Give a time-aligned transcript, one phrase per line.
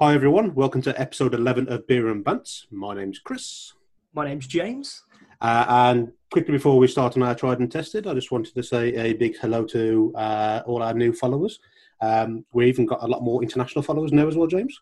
[0.00, 2.64] Hi everyone, welcome to episode 11 of Beer and Bants.
[2.70, 3.74] My name's Chris.
[4.14, 5.02] My name's James.
[5.42, 8.62] Uh, and quickly before we start on our tried and tested, I just wanted to
[8.62, 11.60] say a big hello to uh, all our new followers.
[12.00, 14.80] Um, we even got a lot more international followers now as well, James.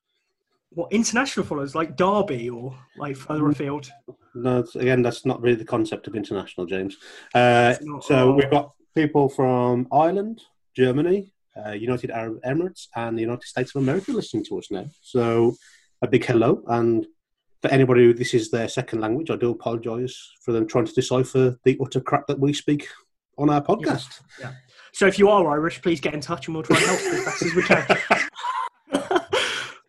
[0.70, 3.52] What international followers like Derby or like further Mm.
[3.52, 3.90] afield?
[4.34, 6.96] No, again, that's not really the concept of international, James.
[7.34, 10.42] Uh, so we've got people from Ireland,
[10.76, 11.32] Germany,
[11.66, 14.86] uh, United Arab Emirates, and the United States of America listening to us now.
[15.02, 15.56] So
[16.02, 16.62] a big hello.
[16.68, 17.06] And
[17.62, 20.92] for anybody who this is their second language, I do apologise for them trying to
[20.92, 22.86] decipher the utter crap that we speak
[23.36, 24.20] on our podcast.
[24.40, 24.52] Yeah.
[24.92, 27.24] So if you are Irish, please get in touch and we'll try and help as
[27.24, 27.86] best as we can.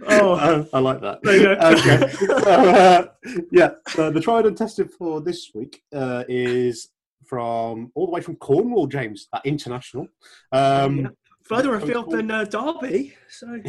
[0.08, 1.20] oh, Uh, I like that.
[1.24, 1.52] there you go.
[1.54, 2.12] okay.
[2.12, 3.08] So, uh,
[3.52, 6.90] yeah, so the tried and tested for this week uh, is
[7.26, 10.08] from all the way from Cornwall, James, that international.
[10.52, 11.08] Um, Yeah.
[11.50, 13.16] Further afield than uh, Derby.
[13.28, 13.60] So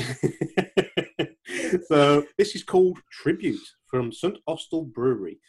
[1.89, 4.37] so this is called Tribute from St.
[4.47, 5.41] Austell Brewery.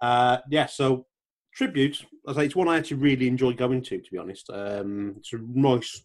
[0.00, 1.06] Uh, yeah, so
[1.54, 4.48] Tribute, I say it's one I actually really enjoy going to, to be honest.
[4.50, 6.02] Um, it's a nice,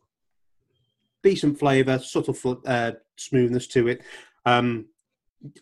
[1.23, 4.01] decent flavour, subtle fl- uh, smoothness to it.
[4.45, 4.87] Um,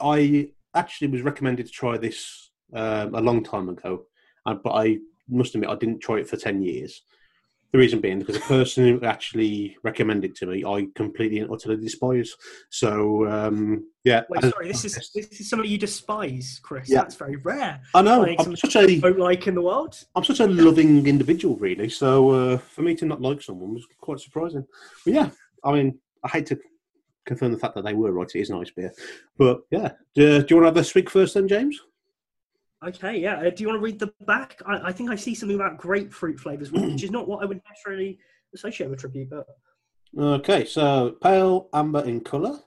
[0.01, 4.05] I actually was recommended to try this um, a long time ago,
[4.47, 4.97] uh, but I
[5.29, 7.03] must admit I didn't try it for 10 years.
[7.71, 11.77] The reason being because the person who actually recommended to me, I completely and utterly
[11.77, 12.35] despise.
[12.71, 14.23] So, um, yeah.
[14.27, 16.89] wait, sorry, this is this is somebody you despise, Chris.
[16.89, 17.01] Yeah.
[17.01, 17.79] That's very rare.
[17.93, 18.21] I know.
[18.21, 19.95] like I'm such a Don't like in the world.
[20.15, 21.89] I'm such a loving individual, really.
[21.89, 24.65] So uh, for me to not like someone was quite surprising.
[25.05, 25.29] But yeah,
[25.63, 26.59] I mean, I hate to
[27.25, 28.29] confirm the fact that they were right.
[28.33, 28.91] It is nice beer,
[29.37, 29.91] but yeah.
[30.15, 31.79] Do, do you want to have a swig first, then, James?
[32.85, 33.39] Okay, yeah.
[33.39, 34.61] Uh, do you want to read the back?
[34.65, 37.61] I, I think I see something about grapefruit flavors, which is not what I would
[37.69, 38.19] necessarily
[38.53, 39.45] associate with tribute, but
[40.17, 42.59] Okay, so pale amber in colour.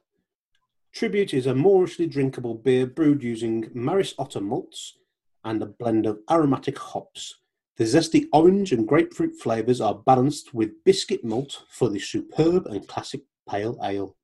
[0.93, 4.99] Tribute is a moorishly drinkable beer brewed using Maris Otter malts
[5.45, 7.37] and a blend of aromatic hops.
[7.77, 12.87] The zesty orange and grapefruit flavours are balanced with biscuit malt for the superb and
[12.87, 14.17] classic pale ale.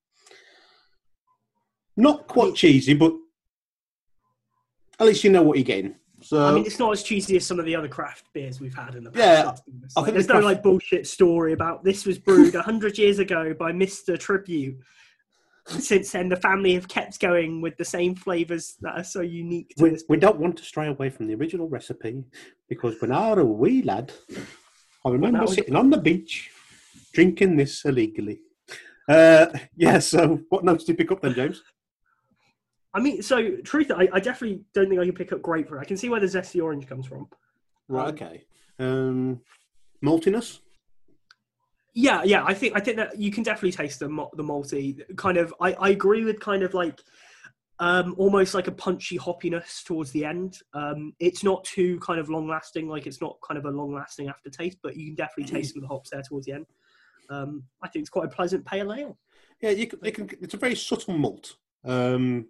[1.96, 3.14] Not quite cheesy, but
[5.00, 5.94] at least you know what you're getting.
[6.20, 8.74] So I mean, it's not as cheesy as some of the other craft beers we've
[8.74, 9.24] had in the past.
[9.24, 9.96] Yeah, let's be honest.
[9.96, 12.98] I Like, think there's the no craft- like bullshit story about this was brewed hundred
[12.98, 14.76] years ago by Mister Tribute.
[15.66, 19.74] Since then, the family have kept going with the same flavors that are so unique
[19.76, 22.24] to we, we don't want to stray away from the original recipe
[22.70, 24.10] because when I was a wee lad,
[25.04, 26.50] I remember was- sitting on the beach
[27.12, 28.40] drinking this illegally.
[29.08, 31.62] Uh, yeah, so what notes did you pick up then, James?
[32.94, 35.80] I mean, so truth, I, I definitely don't think I can pick up grapefruit.
[35.80, 37.28] I can see where the zesty orange comes from.
[37.88, 38.44] Right, Um, okay.
[38.78, 39.40] Um,
[40.04, 40.60] maltiness?
[41.94, 45.36] Yeah, yeah, I think I think that you can definitely taste the the malty kind
[45.36, 45.52] of.
[45.60, 47.00] I, I agree with kind of like
[47.80, 50.58] um almost like a punchy hoppiness towards the end.
[50.74, 53.92] Um, it's not too kind of long lasting, like it's not kind of a long
[53.94, 56.66] lasting aftertaste, but you can definitely taste some of the hops there towards the end.
[57.30, 59.18] Um, I think it's quite a pleasant pale ale.
[59.60, 61.56] Yeah, you can, you can, it's a very subtle malt.
[61.84, 62.46] Um,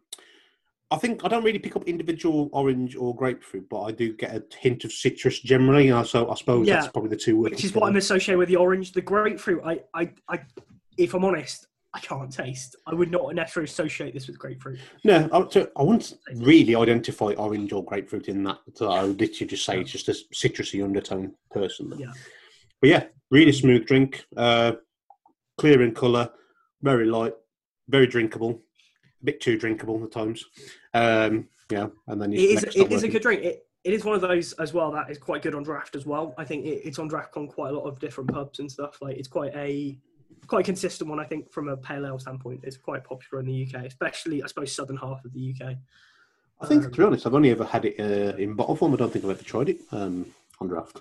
[0.91, 4.35] I think I don't really pick up individual orange or grapefruit, but I do get
[4.35, 5.89] a hint of citrus generally.
[6.05, 7.53] So I suppose Yeah, that's probably the two words.
[7.53, 8.93] Which is what I'm associating with the orange.
[8.93, 10.41] The grapefruit, I, I, I,
[10.97, 12.77] if I'm honest, I can't taste.
[12.87, 14.79] I would not necessarily associate this with grapefruit.
[15.05, 18.59] No, I, so I wouldn't really identify orange or grapefruit in that.
[18.75, 21.99] So I would literally just say it's just a citrusy undertone personally.
[22.01, 22.13] Yeah.
[22.81, 24.73] But yeah, really smooth drink, uh,
[25.59, 26.31] clear in colour,
[26.83, 27.35] very light,
[27.89, 28.63] very drinkable,
[29.21, 30.45] a bit too drinkable at times.
[30.95, 32.65] Um, yeah, and then It is.
[32.65, 33.43] It is a good drink.
[33.43, 36.05] It, it is one of those as well that is quite good on draft as
[36.05, 36.35] well.
[36.37, 39.01] I think it, it's on draft on quite a lot of different pubs and stuff.
[39.01, 39.99] Like it's quite a
[40.47, 41.21] quite a consistent one.
[41.21, 44.47] I think from a pale ale standpoint, it's quite popular in the UK, especially I
[44.47, 45.77] suppose southern half of the UK.
[46.61, 48.93] I think, to be honest, I've only ever had it uh, in bottle form.
[48.93, 50.27] I don't think I've ever tried it um,
[50.61, 51.01] on draft.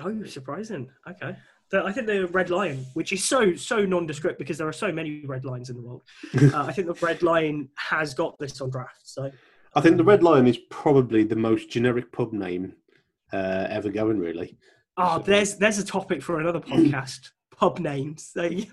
[0.00, 0.90] Oh, surprising.
[1.06, 1.36] Okay.
[1.70, 4.90] The, I think the Red Lion, which is so so nondescript because there are so
[4.90, 6.02] many red lions in the world.
[6.54, 9.00] uh, I think the Red Lion has got this on draft.
[9.04, 9.30] So
[9.74, 12.74] I think the Red Lion is probably the most generic pub name
[13.32, 14.58] uh, ever going, really.
[14.96, 17.30] oh, So- there's there's a topic for another podcast.
[17.56, 18.32] Pub names.
[18.36, 18.66] You-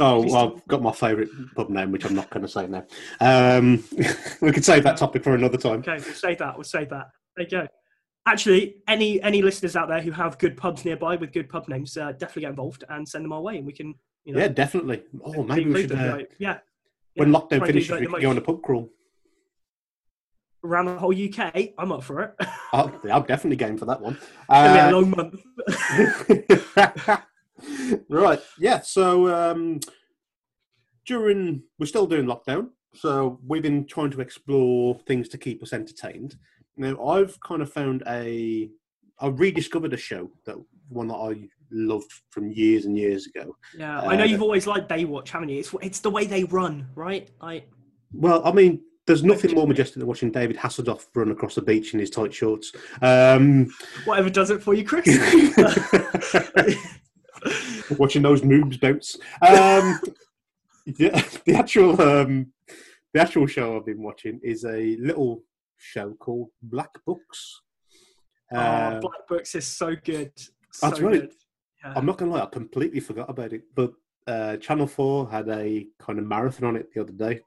[0.00, 2.84] Oh, well, I've got my favourite pub name, which I'm not going to say now.
[3.20, 3.84] Um,
[4.40, 5.78] we could save that topic for another time.
[5.80, 6.56] Okay, we'll save that.
[6.56, 7.06] We'll save that.
[7.36, 7.66] There you go.
[8.26, 11.96] Actually, any any listeners out there who have good pubs nearby with good pub names,
[11.96, 13.94] uh, definitely get involved and send them our way, and we can,
[14.24, 15.02] you know, Yeah, definitely.
[15.24, 15.90] Oh, maybe we should.
[15.90, 16.58] them, Uh, like, yeah.
[17.14, 18.90] when yeah, lockdown finishes, we can go on a pub crawl.
[20.62, 21.70] around the whole UK.
[21.78, 22.34] I'm up for it.
[22.72, 24.18] I'll, I'm definitely game for that one.
[24.50, 25.40] It'll be a Uh, long month.
[28.10, 28.40] right.
[28.58, 28.80] Yeah.
[28.80, 29.80] So um,
[31.06, 32.68] during we're still doing lockdown.
[32.94, 36.36] So we've been trying to explore things to keep us entertained.
[36.76, 38.70] Now I've kind of found a,
[39.20, 40.56] I've rediscovered a show that
[40.88, 43.56] one that I loved from years and years ago.
[43.76, 45.58] Yeah, I know Uh, you've always liked Baywatch, haven't you?
[45.58, 47.30] It's it's the way they run, right?
[47.40, 47.64] I
[48.12, 51.94] Well, I mean, there's nothing more majestic than watching David Hasselhoff run across the beach
[51.94, 52.72] in his tight shorts.
[53.02, 53.70] Um,
[54.04, 55.06] whatever does it for you, Chris.
[57.98, 59.16] watching those moves bounce.
[59.42, 60.00] Um,
[60.86, 62.52] yeah, the actual um,
[63.12, 65.42] the actual show I've been watching is a little
[65.80, 67.62] show called Black Books.
[68.54, 70.32] Uh, oh, Black Books is so good.
[70.72, 71.12] So That's right.
[71.12, 71.32] good.
[71.84, 71.94] Yeah.
[71.96, 73.62] I'm not gonna lie, I completely forgot about it.
[73.74, 73.92] But
[74.26, 77.40] uh, Channel Four had a kind of marathon on it the other day,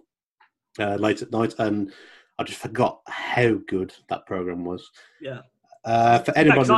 [0.79, 1.93] uh, late at night, and
[2.39, 4.89] I just forgot how good that program was.
[5.21, 5.41] Yeah.
[5.85, 6.73] Uh, for anybody,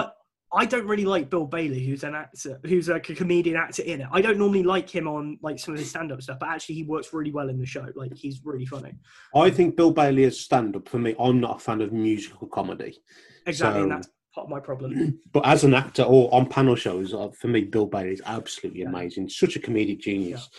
[0.55, 4.01] I don't really like Bill Bailey, who's an actor, who's like a comedian actor in
[4.01, 4.07] it.
[4.11, 6.83] I don't normally like him on like some of his stand-up stuff, but actually he
[6.83, 7.85] works really well in the show.
[7.95, 8.93] Like he's really funny.
[9.35, 10.87] I think Bill Bailey is stand up.
[10.87, 12.97] For me, I'm not a fan of musical comedy.
[13.45, 15.19] Exactly, and that's part of my problem.
[15.33, 18.81] But as an actor or on panel shows, uh, for me, Bill Bailey is absolutely
[18.81, 18.89] Yeah.
[18.89, 19.27] amazing.
[19.29, 20.49] Such a comedic genius.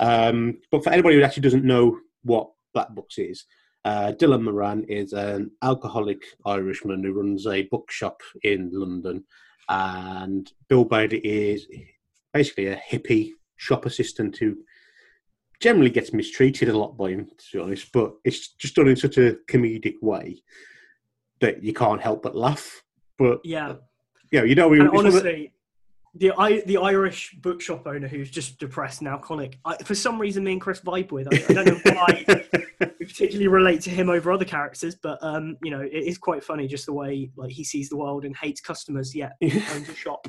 [0.00, 3.44] Um, but for anybody who actually doesn't know what Black Books is,
[3.84, 9.24] uh, Dylan Moran is an alcoholic Irishman who runs a bookshop in London.
[9.68, 11.66] And Bill Bailey is
[12.32, 14.56] basically a hippie shop assistant who
[15.60, 17.92] generally gets mistreated a lot by him, to be honest.
[17.92, 20.42] But it's just done in such a comedic way
[21.40, 22.82] that you can't help but laugh.
[23.18, 23.74] But Yeah,
[24.32, 25.52] yeah, you know, we, and it's one of honestly,
[26.16, 29.58] the I, the Irish bookshop owner who's just depressed and alcoholic.
[29.64, 31.26] I, for some reason, me and Chris vibe with.
[31.32, 32.24] I, I don't know why
[33.00, 36.44] we particularly relate to him over other characters, but um, you know, it is quite
[36.44, 39.94] funny just the way like he sees the world and hates customers, yet owns a
[39.94, 40.28] shop.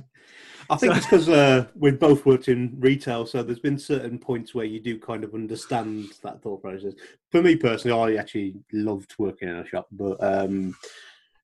[0.69, 4.17] I think So- it's because uh, we've both worked in retail, so there's been certain
[4.17, 6.93] points where you do kind of understand that thought process.
[7.31, 10.75] For me personally, I actually loved working in a shop, but um,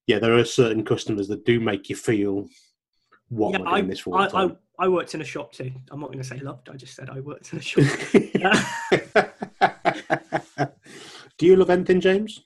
[0.08, 2.48] yeah, there are certain customers that do make you feel
[3.32, 4.04] what yeah, I this?
[4.12, 5.72] I, I, I worked in a shop too.
[5.90, 6.68] I'm not going to say loved.
[6.70, 7.86] I just said I worked in a shop.
[11.38, 12.44] do you love anything, James?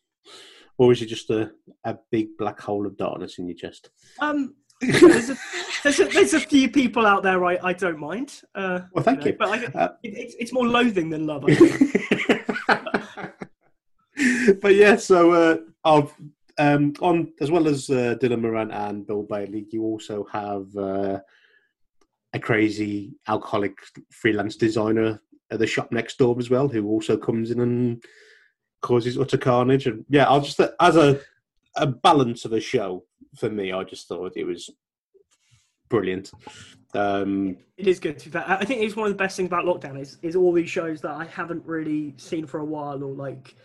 [0.77, 1.51] Or is it just a,
[1.85, 3.89] a big black hole of darkness in your chest?
[4.21, 5.37] um, there's a,
[5.83, 8.41] there's, a, there's a few people out there I, I don't mind.
[8.53, 9.33] Uh, Well, thank know, you.
[9.39, 11.45] But I, Uh, it, it's, it's more loathing than love.
[11.47, 11.55] I
[12.67, 12.91] think.
[14.61, 16.13] but yeah, so uh, I've
[16.57, 21.19] um, on as well as uh, Dylan Moran and Bill Bailey, you also have uh,
[22.33, 23.77] a crazy alcoholic
[24.11, 25.21] freelance designer
[25.51, 28.03] at the shop next door as well, who also comes in and
[28.81, 29.87] causes utter carnage.
[29.87, 31.19] And yeah, I'll just as a
[31.77, 33.03] a balance of a show
[33.35, 34.69] for me, I just thought it was
[35.89, 36.31] brilliant.
[36.93, 38.17] Um, It is good.
[38.19, 38.45] To be fair.
[38.47, 40.69] I I think it's one of the best things about lockdown is is all these
[40.69, 43.55] shows that I haven't really seen for a while or like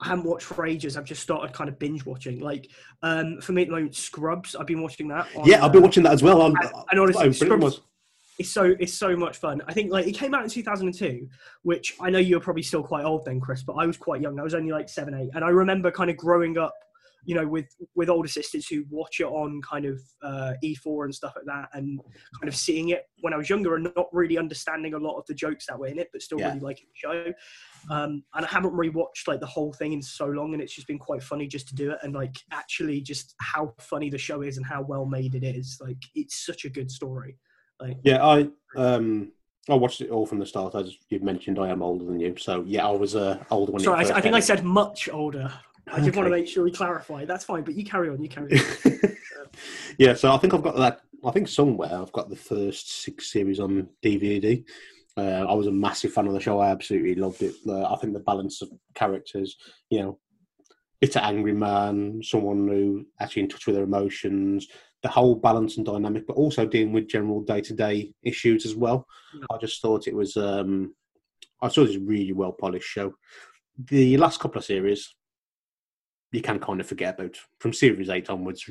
[0.00, 0.96] I haven't watched for ages.
[0.96, 2.40] I've just started kind of binge watching.
[2.40, 2.70] Like
[3.02, 4.54] um, for me at the moment, Scrubs.
[4.54, 5.26] I've been watching that.
[5.36, 6.42] on, yeah, I've been uh, watching that as well.
[6.42, 7.80] I'm, and- and honestly, Scrubs-.
[8.38, 9.60] It's so it's so much fun.
[9.66, 11.26] I think like it came out in 2002,
[11.62, 14.38] which I know you're probably still quite old then, Chris, but I was quite young.
[14.38, 16.72] I was only like seven, eight, and I remember kind of growing up,
[17.24, 17.66] you know, with
[17.96, 21.68] with older sisters who watch it on kind of uh, E4 and stuff like that,
[21.72, 21.98] and
[22.40, 25.26] kind of seeing it when I was younger and not really understanding a lot of
[25.26, 26.50] the jokes that were in it, but still Yeah.
[26.50, 27.32] really liking the show.
[27.90, 30.86] Um, and I haven't rewatched like the whole thing in so long, and it's just
[30.86, 34.42] been quite funny just to do it, and like actually just how funny the show
[34.42, 35.78] is and how well made it is.
[35.80, 37.36] Like it's such a good story.
[37.80, 39.32] Like Yeah, I um
[39.68, 40.74] I watched it all from the start.
[40.74, 43.82] As you mentioned, I am older than you, so yeah, I was uh, older when.
[43.82, 45.52] Sorry, I, I think I said much older.
[45.90, 47.24] I just want to make sure we clarify.
[47.24, 48.22] That's fine, but you carry on.
[48.22, 49.00] You carry on.
[49.98, 51.00] yeah, so I think I've got that.
[51.24, 54.64] I think somewhere I've got the first six series on DVD.
[55.18, 56.60] Uh, I was a massive fan of the show.
[56.60, 57.54] I absolutely loved it.
[57.66, 59.56] Uh, I think the balance of characters,
[59.90, 60.18] you know,
[61.00, 64.68] bitter angry man, someone who actually in touch with their emotions,
[65.02, 68.76] the whole balance and dynamic, but also dealing with general day to day issues as
[68.76, 69.06] well.
[69.50, 70.36] I just thought it was.
[70.36, 70.94] Um,
[71.60, 73.14] I thought it was a really well polished show.
[73.76, 75.14] The last couple of series,
[76.32, 77.36] you can kind of forget about.
[77.58, 78.68] From series eight onwards,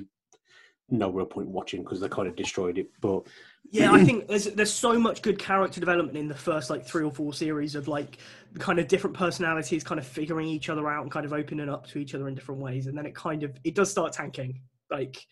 [0.89, 2.89] no real point watching because they kind of destroyed it.
[3.01, 3.23] But
[3.69, 7.03] Yeah, I think there's there's so much good character development in the first like three
[7.03, 8.17] or four series of like
[8.59, 11.87] kind of different personalities, kind of figuring each other out and kind of opening up
[11.87, 14.61] to each other in different ways, and then it kind of it does start tanking,
[14.89, 15.25] like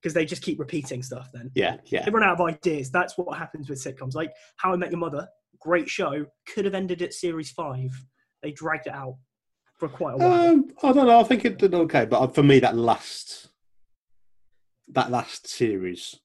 [0.00, 1.30] because they just keep repeating stuff.
[1.32, 2.90] Then yeah, yeah, they run out of ideas.
[2.90, 4.14] That's what happens with sitcoms.
[4.14, 5.26] Like How I Met Your Mother,
[5.58, 7.90] great show, could have ended at series five.
[8.42, 9.16] They dragged it out
[9.78, 10.50] for quite a while.
[10.50, 11.18] Um, I don't know.
[11.18, 13.48] I think it did okay, but for me, that last
[14.88, 16.16] that last series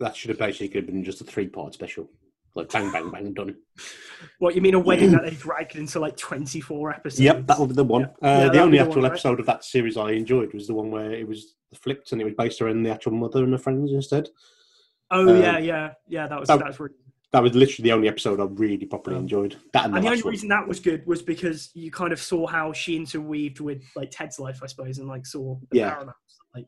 [0.00, 2.08] that should have basically been just a three part special.
[2.54, 3.56] Like bang, bang, bang, done.
[4.38, 7.20] What you mean a wedding that they dragged it into like twenty four episodes?
[7.20, 8.04] Yep, that would be the one.
[8.04, 9.12] Uh, Yeah, the only the actual one, right?
[9.12, 12.24] episode of that series I enjoyed was the one where it was flipped and it
[12.24, 14.28] was based around the actual mother and her friends instead.
[15.10, 16.26] Oh Um, yeah, yeah, yeah.
[16.26, 16.94] That was that- that was really.
[17.30, 19.54] That was literally the only episode I really properly Um, enjoyed.
[19.74, 20.30] That and the, And the only one.
[20.30, 24.10] reason that was good was because you kind of saw how she interweaved with like
[24.10, 25.90] Ted's life, I suppose, and like saw the Yeah.
[25.90, 26.16] Paramount,
[26.54, 26.64] like,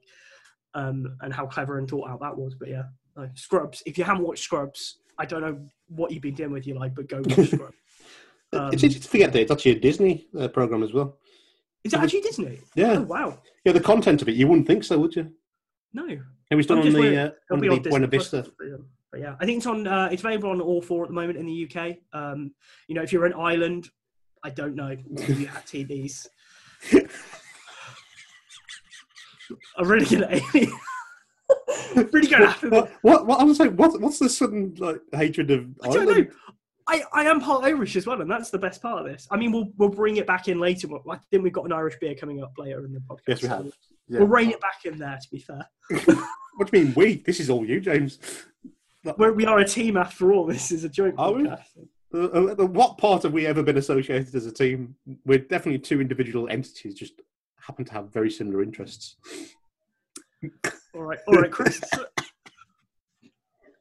[0.75, 2.55] um, and how clever and thought out that was.
[2.55, 2.85] But yeah,
[3.17, 3.83] no, Scrubs.
[3.87, 5.59] If you haven't watched Scrubs, I don't know
[5.89, 7.77] what you've been doing with your life, but go watch Scrubs.
[8.53, 11.19] Um, it's easy to forget that it's actually a Disney uh, program as well.
[11.85, 12.61] Is it actually Disney?
[12.75, 13.73] Yeah, Oh wow, yeah.
[13.73, 15.33] The content of it, you wouldn't think so, would you?
[15.93, 16.19] no.
[16.50, 18.50] It was done on the uh, on the on Buena Disney Plus, Vista.
[19.12, 19.37] But yeah.
[19.41, 19.87] I think it's on.
[19.87, 21.97] Uh, it's available on all four at the moment in the UK.
[22.12, 22.53] Um,
[22.89, 23.89] you know, if you're in Ireland,
[24.43, 26.27] I don't know if you have TVs.
[29.76, 30.40] I'm really gonna.
[32.12, 32.71] really gonna to.
[32.71, 32.90] What?
[33.02, 33.26] What?
[33.26, 34.00] what I was like, what?
[34.00, 36.26] What's the sudden like hatred of I don't know.
[36.90, 39.28] I, I am part Irish as well, and that's the best part of this.
[39.30, 40.88] I mean, we'll we'll bring it back in later.
[41.09, 43.21] I think we've got an Irish beer coming up later in the podcast.
[43.28, 43.61] Yes, we have.
[43.62, 43.73] We'll
[44.09, 44.19] Yeah.
[44.19, 45.16] we'll rein it back in there.
[45.21, 45.66] To be fair,
[46.57, 47.16] What do you mean we?
[47.19, 48.19] This is all you, James.
[49.16, 50.47] We're, we are a team after all.
[50.47, 51.61] This is a joint Are podcast.
[52.12, 54.97] Uh, uh, what part have we ever been associated as a team?
[55.25, 57.14] We're definitely two individual entities, just
[57.71, 59.17] happen to have very similar interests.
[60.93, 61.81] All right, all right, Chris.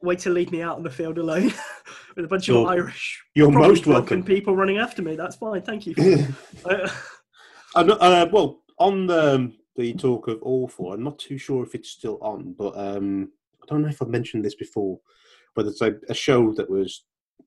[0.00, 1.52] Way to leave me out on the field alone
[2.16, 4.22] with a bunch of You're- Irish, You're most welcome.
[4.22, 5.16] people running after me.
[5.16, 5.62] That's fine.
[5.62, 5.94] Thank you.
[7.76, 11.62] Uh, uh, well, on the, um, the talk of All Four, I'm not too sure
[11.62, 13.30] if it's still on, but um,
[13.62, 14.98] I don't know if I've mentioned this before,
[15.54, 17.04] but it's a, a show that was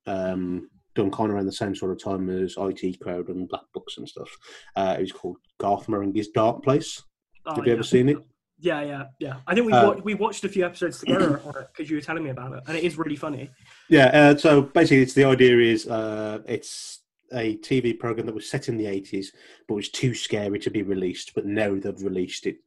[0.07, 3.63] um, done kind of around the same sort of time as IT Crowd and Black
[3.73, 4.29] Books and stuff.
[4.75, 7.01] Uh, it was called Garth Marenghi's Dark Place.
[7.45, 7.73] oh, Have you yeah.
[7.73, 8.17] ever seen it?
[8.59, 9.35] Yeah, yeah, yeah.
[9.47, 11.41] I think we Uh, wa- we watched a few episodes together
[11.75, 13.49] because you were telling me about it, and it is really funny.
[13.89, 17.01] Yeah, uh, so basically, it's the idea is uh, it's
[17.33, 19.33] a TV program that was set in the eighties,
[19.67, 21.33] but was too scary to be released.
[21.35, 22.57] But now they've released it,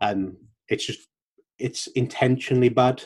[0.00, 0.34] and
[0.68, 1.06] it's just
[1.58, 3.04] it's intentionally bad,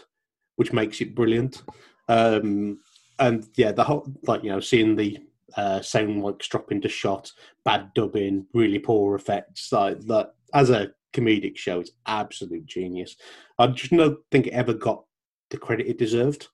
[0.56, 1.62] which makes it brilliant.
[2.08, 2.78] Um,
[3.18, 5.18] and yeah, the whole like you know seeing the
[5.56, 7.32] uh, sound like drop into shot,
[7.64, 13.16] bad dubbing, really poor effects, like that as a comedic show, it's absolute genius.
[13.58, 15.04] I just don't think it ever got
[15.50, 16.48] the credit it deserved.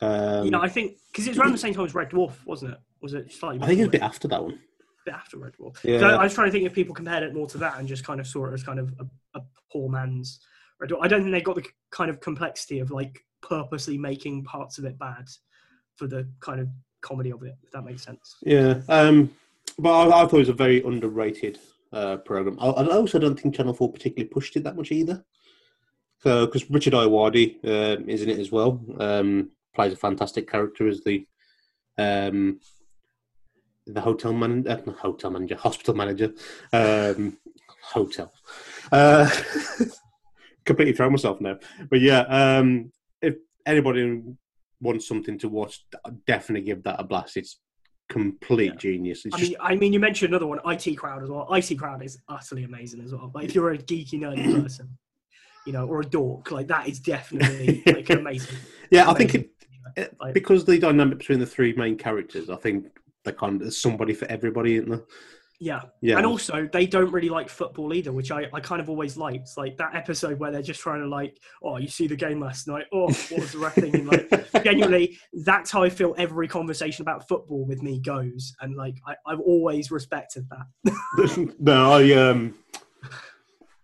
[0.00, 2.34] Um, you know, I think because it was around the same time as Red Dwarf,
[2.44, 2.78] wasn't it?
[3.00, 3.62] Was it slightly?
[3.62, 4.52] I think it was a bit after that one.
[4.52, 5.82] A bit after Red Dwarf.
[5.82, 6.00] Yeah.
[6.00, 8.04] So I was trying to think if people compared it more to that and just
[8.04, 9.42] kind of saw it as kind of a, a
[9.72, 10.40] poor man's
[10.80, 10.98] Red Dwarf.
[11.02, 14.84] I don't think they got the kind of complexity of like purposely making parts of
[14.84, 15.28] it bad
[15.98, 16.68] for the kind of
[17.00, 17.56] comedy of it.
[17.62, 18.36] If that makes sense.
[18.42, 19.30] Yeah, um,
[19.78, 21.58] but I, I thought it was a very underrated
[21.92, 22.56] uh, program.
[22.60, 25.24] I, I also don't think Channel Four particularly pushed it that much either.
[26.22, 31.00] Because Richard Ayoade uh, is in it as well, um, plays a fantastic character as
[31.02, 31.24] the
[31.96, 32.60] um,
[33.86, 36.32] the hotel manager, uh, hotel manager, hospital manager,
[36.72, 37.36] um,
[37.82, 38.32] hotel.
[38.90, 39.30] Uh,
[40.64, 41.56] completely thrown myself now,
[41.88, 44.22] but yeah, um, if anybody
[44.80, 45.84] wants something to watch,
[46.26, 47.36] definitely give that a blast.
[47.36, 47.60] It's
[48.08, 48.76] complete Yeah.
[48.76, 49.24] genius.
[49.26, 51.46] It's I just mean, I mean, you mentioned another one, IT Crowd as well.
[51.52, 53.30] IT Crowd is utterly amazing as well.
[53.34, 54.96] Like if you're a geeky nerdy person,
[55.66, 58.56] you know, or a dork, like that is definitely like amazing.
[58.90, 59.50] yeah, I think it,
[59.96, 62.86] it- Like- because the dynamic between the three main characters, I think
[63.24, 65.02] they kind of there's somebody for everybody, isn't there?
[65.60, 65.82] Yeah.
[66.00, 69.16] Yeah, And also, they don't really like football either, which I, I kind of always
[69.16, 69.50] liked.
[69.56, 72.68] Like that episode where they're just trying to like, oh, you see the game last
[72.68, 72.86] night.
[72.92, 74.06] Oh, what was the ref thinking?
[74.06, 74.30] Like,
[74.64, 78.54] genuinely, that's how I feel every conversation about football with me goes.
[78.60, 81.54] And like, I, I've always respected that.
[81.58, 82.54] no, I um,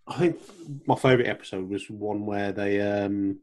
[0.07, 0.41] I think
[0.87, 3.41] my favourite episode was one where they um,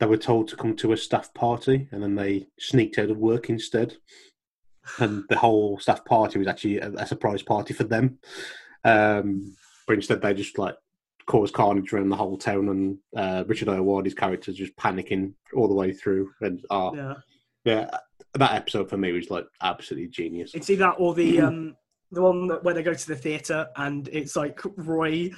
[0.00, 3.18] they were told to come to a staff party, and then they sneaked out of
[3.18, 3.96] work instead.
[4.98, 8.18] And the whole staff party was actually a, a surprise party for them.
[8.84, 10.76] Um, but instead, they just like
[11.26, 15.74] caused carnage around the whole town, and uh, Richard Ayoade's character just panicking all the
[15.74, 16.30] way through.
[16.40, 17.14] And uh, Yeah.
[17.64, 17.90] yeah,
[18.34, 20.52] that episode for me was like absolutely genius.
[20.54, 21.76] It's either that or the um
[22.10, 25.30] the one that, where they go to the theater and it's like Roy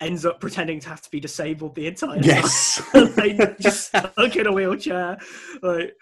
[0.00, 2.82] ends up pretending to have to be disabled the entire Yes.
[2.92, 3.14] time.
[3.16, 5.18] like just stuck in a wheelchair.
[5.62, 5.94] Like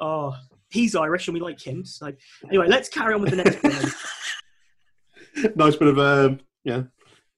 [0.00, 0.34] oh
[0.70, 1.84] he's Irish and we like him.
[1.84, 2.12] So
[2.48, 5.52] anyway, let's carry on with the next one.
[5.56, 6.82] nice bit of um, yeah,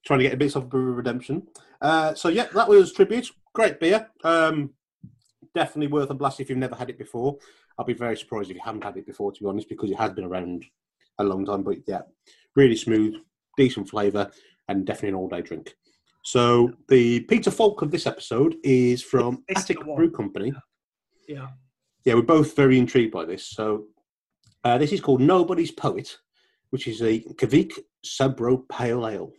[0.05, 1.47] trying to get a bit of redemption.
[1.81, 3.29] Uh, so yeah, that was tribute.
[3.53, 4.09] Great beer.
[4.23, 4.71] Um,
[5.53, 7.37] definitely worth a blast if you've never had it before.
[7.77, 9.97] I'll be very surprised if you haven't had it before, to be honest, because it
[9.97, 10.63] has been around
[11.19, 11.63] a long time.
[11.63, 12.01] But yeah,
[12.55, 13.15] really smooth,
[13.57, 14.31] decent flavour,
[14.67, 15.75] and definitely an all-day drink.
[16.23, 19.79] So the Peter Falk of this episode is from It's Attic.
[19.83, 20.53] Brew Company.
[21.27, 21.35] Yeah.
[21.35, 21.47] yeah,
[22.05, 23.47] we're both very intrigued by this.
[23.47, 23.85] So
[24.63, 26.17] uh, this is called Nobody's Poet,
[26.69, 29.31] which is a Kveik Sabro Pale Ale,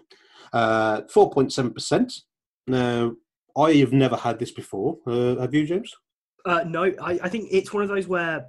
[0.52, 2.12] uh, four point seven percent.
[2.66, 3.14] Now,
[3.56, 4.99] I have never had this before.
[5.06, 5.94] Uh, have you, James?
[6.47, 8.47] Uh, no, I, I think it's one of those where,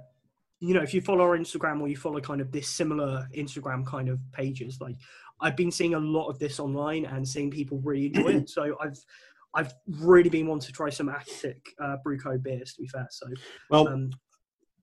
[0.60, 3.86] you know, if you follow our Instagram or you follow kind of this similar Instagram
[3.86, 4.96] kind of pages, like
[5.40, 8.50] I've been seeing a lot of this online and seeing people really enjoy it.
[8.56, 8.98] So I've
[9.56, 12.74] I've really been wanting to try some Attic uh, Brew Co beers.
[12.74, 13.26] To be fair, so
[13.70, 14.10] Well, um,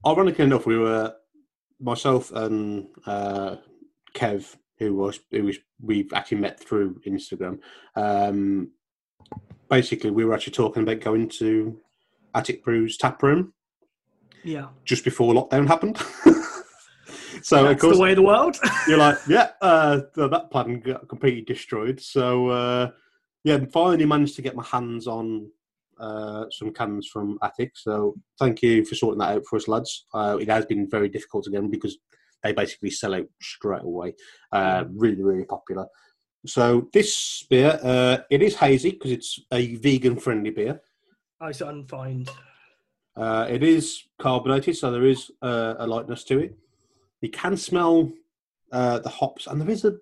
[0.06, 1.13] ironically enough, we were
[1.80, 3.58] myself and uh,
[4.15, 7.60] Kev, who was who was we've actually met through Instagram.
[7.96, 8.72] Um,
[9.70, 11.80] basically, we were actually talking about going to
[12.34, 13.53] Attic Brew's tap room
[14.44, 15.98] yeah, just before lockdown happened.
[17.42, 18.58] so of course, the way of the world.
[18.88, 22.00] you're like, yeah, uh, that plan got completely destroyed.
[22.00, 22.92] So uh,
[23.44, 25.50] yeah, finally managed to get my hands on
[26.00, 27.72] uh, some cans from Attic.
[27.76, 30.06] So thank you for sorting that out for us, lads.
[30.14, 31.98] Uh, it has been very difficult again because
[32.42, 34.16] they basically sell out straight away.
[34.52, 35.86] Uh, really, really popular.
[36.46, 40.82] So this beer, uh, it is hazy because it's a vegan-friendly beer.
[41.40, 42.30] I was unfined.
[43.16, 46.58] Uh, it is carbonated, so there is uh, a lightness to it.
[47.22, 48.12] You can smell
[48.72, 49.94] uh, the hops, and there is a,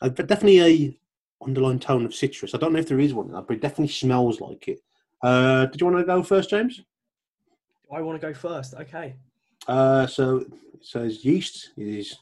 [0.00, 0.98] a definitely a
[1.46, 2.54] underlying tone of citrus.
[2.54, 4.80] I don't know if there is one, but it definitely smells like it.
[5.22, 6.80] Uh, did you want to go first, James?
[7.92, 8.74] I want to go first.
[8.74, 9.14] Okay.
[9.68, 10.52] Uh, so it
[10.84, 12.16] says yeast is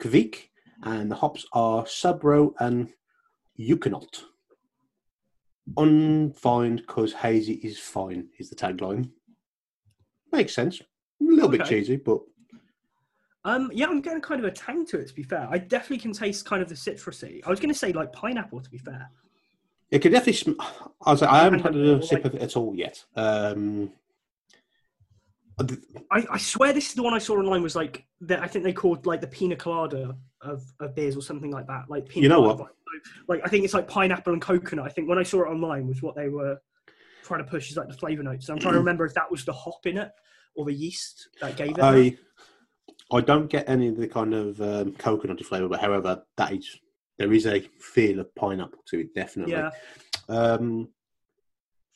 [0.00, 0.48] Kveik,
[0.82, 2.92] and the hops are Sabro and
[3.58, 4.22] Ekuanot.
[5.76, 9.10] Unfined because hazy is fine is the tagline.
[10.32, 10.80] Makes sense.
[10.80, 10.84] A
[11.20, 12.20] little bit cheesy, but
[13.44, 15.08] Um, yeah, I'm getting kind of a tang to it.
[15.08, 17.40] To be fair, I definitely can taste kind of the citrusy.
[17.46, 18.60] I was going to say like pineapple.
[18.60, 19.08] To be fair,
[19.90, 20.34] it could definitely.
[20.34, 20.60] Sm-
[21.06, 23.02] I was like, I haven't had a Like- sip of it at all yet.
[23.16, 23.92] Um,
[26.10, 27.62] I, I swear this is the one I saw online.
[27.62, 28.40] Was like that.
[28.42, 31.84] I think they called like the pina colada of, of beers or something like that.
[31.88, 32.70] Like pina You know colada what?
[32.72, 32.74] vibe.
[33.28, 34.86] Like I think it's like pineapple and coconut.
[34.86, 36.60] I think when I saw it online was what they were
[37.24, 38.46] trying to push is like the flavor notes.
[38.46, 40.10] So I'm trying to remember if that was the hop in it
[40.54, 41.76] or the yeast that gave it.
[41.76, 42.16] that.
[43.12, 46.78] I don't get any of the kind of um, coconutty flavour, but however, that is
[47.18, 49.52] there is a feel of pineapple to it, definitely.
[49.52, 49.70] Yeah,
[50.28, 50.88] Um,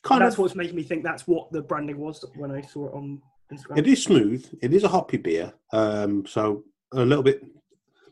[0.03, 0.41] kind that's of.
[0.41, 3.79] what's making me think that's what the branding was when I saw it on Instagram.
[3.79, 4.47] It is smooth.
[4.61, 5.55] It is a hoppy beer.
[5.73, 7.43] Um, so a little bit.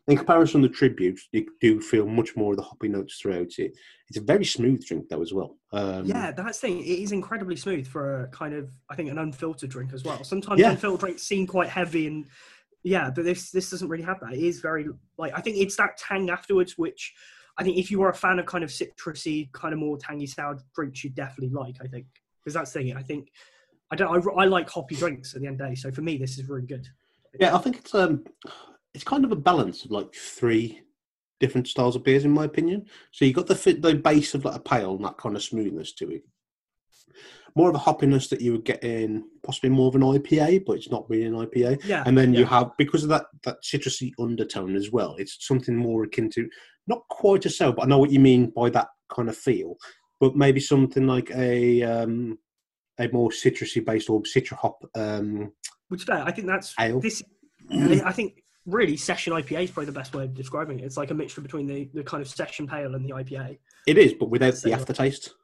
[0.09, 3.53] In comparison to the tribute, you do feel much more of the hoppy notes throughout
[3.59, 3.77] it.
[4.09, 5.57] It's a very smooth drink though as well.
[5.73, 6.81] Um, Yeah, that's the thing.
[6.81, 10.25] It is incredibly smooth for a kind of, I think, an unfiltered drink as well.
[10.25, 10.73] Sometimes Yeah.
[10.73, 12.27] unfiltered drinks seem quite heavy and
[12.83, 14.33] yeah, but this this doesn't really have that.
[14.33, 14.87] It is very
[15.19, 17.15] like I think it's that tang afterwards, which
[17.59, 20.27] I think if you are a fan of kind of citrusy, kind of more tangy
[20.27, 21.77] sour drinks, you definitely like.
[21.83, 22.07] I think
[22.41, 22.97] because that's the thing.
[22.97, 23.31] I think
[23.91, 24.27] I don't.
[24.29, 25.75] I, I like hoppy drinks at the end of the day.
[25.75, 26.89] So for me, this is really good.
[27.39, 28.25] Yeah, I think it's um,
[28.95, 30.83] it's kind of a balance of like three
[31.41, 32.87] different styles of beers, in my opinion.
[33.11, 35.93] So you got the the base of like a pale and that kind of smoothness
[35.95, 36.23] to it.
[37.55, 40.77] More of a hoppiness that you would get in possibly more of an IPA, but
[40.77, 41.85] it's not really an IPA.
[41.85, 45.17] Yeah, And then you have because of that that citrusy undertone as well.
[45.19, 46.49] It's something more akin to
[46.87, 49.77] not quite a sour, but I know what you mean by that kind of feel.
[50.21, 52.39] But maybe something like a um,
[52.99, 55.53] a more citrusy based or citra hop um,
[55.89, 56.09] which.
[56.09, 57.01] I think that's ale.
[57.01, 57.23] this.
[57.71, 60.85] I think really session IPA is probably the best way of describing it.
[60.85, 63.59] It's like a mixture between the, the kind of session pale and the IPA.
[63.87, 65.35] It is, but without the aftertaste.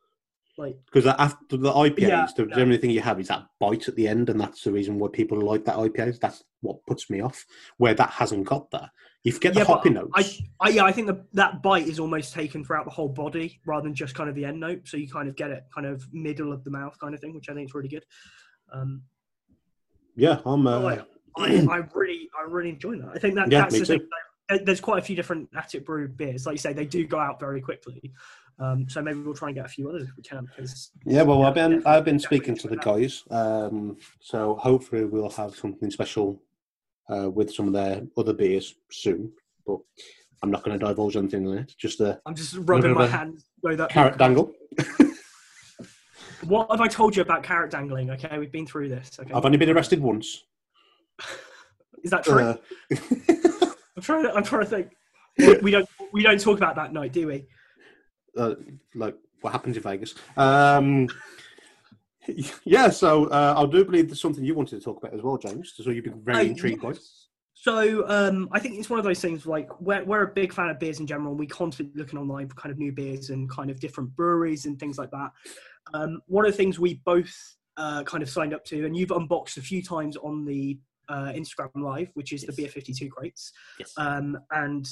[0.58, 3.94] Like Because after the IPAs, Yeah, the only thing you have is that bite at
[3.94, 6.18] the end, and that's the reason why people like that IPAs.
[6.18, 7.46] That's what puts me off.
[7.76, 8.90] Where that hasn't got that,
[9.22, 10.10] you forget the Yeah, but hoppy notes.
[10.14, 13.60] I, I yeah, I think the, that bite is almost taken throughout the whole body
[13.66, 14.88] rather than just kind of the end note.
[14.88, 17.34] So you kind of get it kind of middle of the mouth kind of thing,
[17.36, 18.04] which I think is really good.
[18.72, 19.02] Um,
[20.16, 20.66] yeah, I'm.
[20.66, 20.80] Uh,
[21.36, 23.12] I, I, really, I really enjoy that.
[23.14, 23.98] I think that Yeah, that's me the too.
[24.48, 24.64] thing.
[24.64, 26.46] There's quite a few different Attic Brew beers.
[26.46, 28.12] Like you say, they do go out very quickly.
[28.60, 30.46] Um, so maybe we'll try and get a few others if we can.
[30.46, 35.30] Because Yeah, well, I've been I've been speaking to the guys, um, so hopefully we'll
[35.30, 36.42] have something special
[37.08, 39.32] uh, with some of their other beers soon.
[39.66, 39.78] But
[40.42, 41.74] I'm not going to divulge anything on it.
[41.78, 43.44] Just a I'm just rubbing my hands.
[43.62, 44.52] So that carrot dangle.
[46.44, 48.10] What have I told you about carrot dangling?
[48.10, 49.18] Okay, we've been through this.
[49.20, 50.44] Okay, I've only been arrested once.
[52.04, 52.40] is that true?
[52.40, 52.56] Uh,
[53.96, 54.22] I'm trying.
[54.24, 55.62] To, I'm trying to think.
[55.62, 55.88] We don't.
[56.12, 57.46] We don't talk about that night, do we?
[58.36, 58.54] Uh,
[58.94, 60.14] like what happens in Vegas.
[60.36, 61.08] Um,
[62.64, 65.38] yeah, so uh, I do believe there's something you wanted to talk about as well,
[65.38, 65.72] James.
[65.76, 66.92] So you've been very Uh, intrigued by.
[67.54, 70.68] So um, I think it's one of those things like we're, we're a big fan
[70.68, 71.30] of beers in general.
[71.32, 74.66] and We constantly looking online for kind of new beers and kind of different breweries
[74.66, 75.32] and things like that.
[75.92, 77.34] Um, one of the things we both
[77.76, 81.32] uh, kind of signed up to, and you've unboxed a few times on the uh,
[81.34, 82.54] Instagram Live, which is Yes.
[82.54, 83.52] the Beer 52 crates.
[83.78, 83.92] Yes.
[83.96, 84.88] Um, and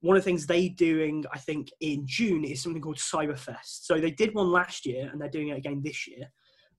[0.00, 3.84] one of the things they're doing, I think, in June is something called Cyberfest.
[3.84, 6.30] So they did one last year, and they're doing it again this year.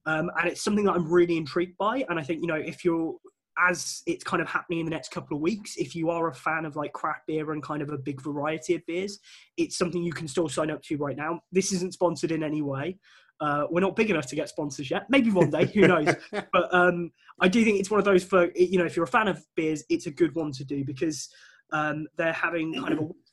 [0.05, 2.05] Um, and it's something that I'm really intrigued by.
[2.09, 3.15] And I think you know, if you're
[3.59, 6.33] as it's kind of happening in the next couple of weeks, if you are a
[6.33, 9.19] fan of like craft beer and kind of a big variety of beers,
[9.57, 11.41] it's something you can still sign up to right now.
[11.51, 12.97] This isn't sponsored in any way.
[13.39, 15.05] Uh, we're not big enough to get sponsors yet.
[15.09, 16.07] Maybe one day, who knows?
[16.31, 19.07] but um, I do think it's one of those for you know if you're a
[19.07, 21.29] fan of beers, it's a good one to do because
[21.71, 23.23] um, they're having kind of a weekend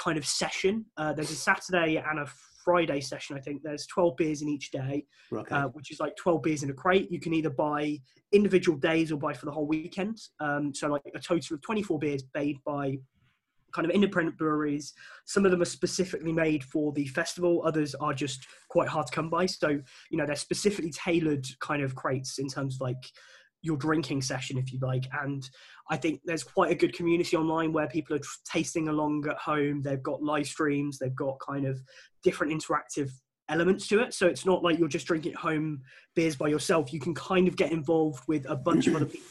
[0.00, 0.86] kind of session.
[0.96, 2.26] Uh, there's a Saturday and a
[2.64, 3.36] Friday session.
[3.36, 5.54] I think there's 12 beers in each day, okay.
[5.54, 7.10] uh, which is like 12 beers in a crate.
[7.10, 7.98] You can either buy
[8.32, 10.18] individual days or buy for the whole weekend.
[10.40, 12.98] Um, so like a total of 24 beers made by
[13.72, 14.94] kind of independent breweries.
[15.26, 17.62] Some of them are specifically made for the festival.
[17.64, 19.46] Others are just quite hard to come by.
[19.46, 19.68] So,
[20.10, 23.04] you know, they're specifically tailored kind of crates in terms of like
[23.62, 25.04] your drinking session, if you like.
[25.22, 25.48] And
[25.90, 28.20] I think there's quite a good community online where people are
[28.50, 29.82] tasting along at home.
[29.82, 30.98] They've got live streams.
[30.98, 31.80] They've got kind of
[32.22, 33.10] different interactive
[33.48, 34.14] elements to it.
[34.14, 35.82] So it's not like you're just drinking at home
[36.14, 36.92] beers by yourself.
[36.92, 39.26] You can kind of get involved with a bunch of other people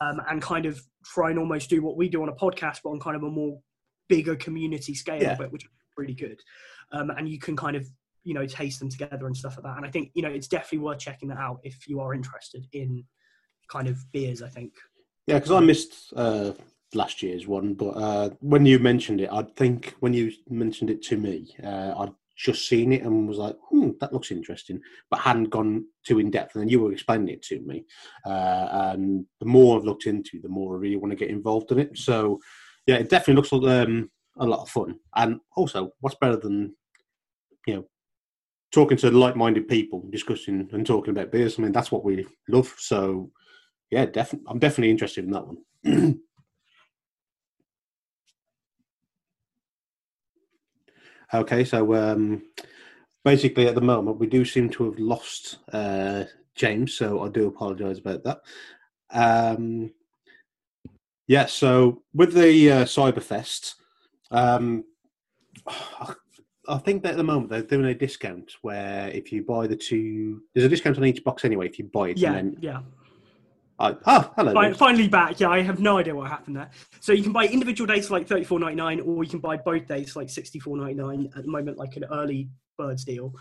[0.00, 2.90] um, and kind of try and almost do what we do on a podcast, but
[2.90, 3.58] on kind of a more
[4.08, 5.40] bigger community scale Yeah.
[5.40, 6.38] it, which is really good.
[6.92, 7.88] Um, and you can kind of
[8.22, 9.76] you know taste them together and stuff like that.
[9.78, 12.66] And I think you know it's definitely worth checking that out if you are interested
[12.72, 13.04] in
[13.70, 14.42] kind of beers.
[14.42, 14.72] I think.
[15.26, 16.52] Yeah, because I missed uh,
[16.94, 21.02] last year's one, but uh, when you mentioned it, I think when you mentioned it
[21.04, 24.80] to me, uh, I'd just seen it and was like, "Hmm, that looks interesting,"
[25.10, 26.54] but hadn't gone too in depth.
[26.54, 27.84] And then you were explaining it to me,
[28.26, 31.70] uh, and the more I've looked into, the more I really want to get involved
[31.70, 31.96] in it.
[31.96, 32.40] So,
[32.86, 34.98] yeah, it definitely looks like um, a lot of fun.
[35.14, 36.74] And also, what's better than
[37.66, 37.84] you know
[38.72, 41.58] talking to like-minded people, discussing and talking about beers?
[41.58, 42.74] I mean, that's what we love.
[42.78, 43.30] So
[43.90, 44.46] yeah, definitely.
[44.50, 46.20] I'm definitely interested in that one.
[51.34, 52.42] okay, so um,
[53.24, 56.24] basically, at the moment, we do seem to have lost uh,
[56.54, 58.40] James, so I do apologise about that.
[59.12, 59.92] Um,
[61.26, 63.74] yeah, so with the uh, Cyberfest,
[64.30, 64.84] um,
[66.68, 69.76] I think that at the moment they're doing a discount where if you buy the
[69.76, 72.18] two, there's a discount on each box anyway if you buy it.
[72.18, 72.80] Yeah, And then, yeah.
[73.80, 74.52] I, oh, hello.
[74.52, 74.76] Fi- Liz.
[74.76, 75.40] finally back.
[75.40, 76.70] Yeah, I have no idea what happened there.
[77.00, 79.40] So you can buy individual dates for like thirty four ninety nine, or you can
[79.40, 82.50] buy both dates for like sixty four ninety nine at the moment, like an early
[82.76, 83.32] birds deal.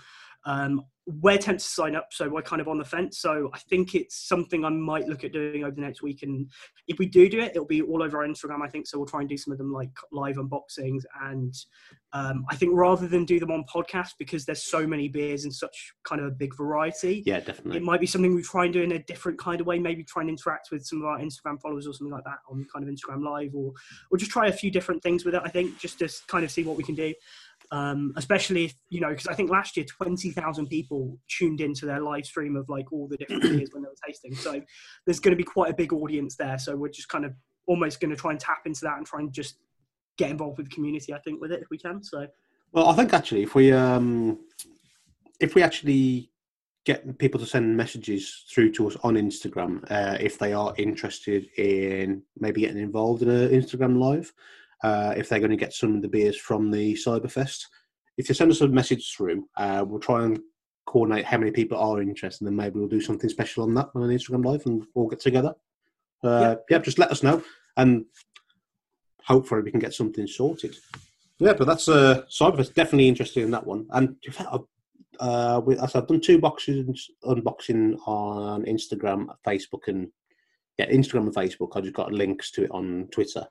[0.45, 0.85] Um,
[1.21, 3.19] we're tempted to sign up, so we're kind of on the fence.
[3.19, 6.23] So I think it's something I might look at doing over the next week.
[6.23, 6.49] And
[6.87, 8.87] if we do do it, it'll be all over our Instagram, I think.
[8.87, 11.03] So we'll try and do some of them like live unboxings.
[11.21, 11.53] And
[12.13, 15.53] um, I think rather than do them on podcast, because there's so many beers and
[15.53, 18.73] such kind of a big variety, Yeah, definitely, it might be something we try and
[18.73, 19.79] do in a different kind of way.
[19.79, 22.65] Maybe try and interact with some of our Instagram followers or something like that on
[22.71, 23.73] kind of Instagram Live, or
[24.11, 25.41] or just try a few different things with it.
[25.43, 27.13] I think just to kind of see what we can do.
[27.71, 31.85] Um, especially if you know, because I think last year twenty thousand people tuned into
[31.85, 34.33] their live stream of like all the different beers when they were tasting.
[34.33, 34.61] So
[35.05, 36.57] there's going to be quite a big audience there.
[36.57, 37.33] So we're just kind of
[37.67, 39.57] almost going to try and tap into that and try and just
[40.17, 41.13] get involved with the community.
[41.13, 42.03] I think with it if we can.
[42.03, 42.27] So
[42.71, 44.39] Well, I think actually, if we um,
[45.39, 46.31] if we actually
[46.85, 51.47] get people to send messages through to us on Instagram, uh, if they are interested
[51.57, 54.33] in maybe getting involved in an Instagram live,
[54.83, 57.65] uh, if they're going to get some of the beers from the Cyberfest,
[58.17, 60.39] if you send us a message through, uh, we'll try and
[60.85, 63.89] coordinate how many people are interested, and then maybe we'll do something special on that
[63.95, 65.53] on an Instagram live, and we'll get together.
[66.23, 67.41] Uh, yeah, just let us know,
[67.77, 68.05] and
[69.23, 70.75] hopefully we can get something sorted.
[71.39, 73.87] Yeah, but that's uh, Cyberfest definitely interested in that one.
[73.91, 74.65] And in fact, I've,
[75.19, 80.09] uh, we, as I've done two boxes unboxing on Instagram, Facebook, and
[80.77, 81.75] yeah, Instagram and Facebook.
[81.75, 83.45] I just got links to it on Twitter.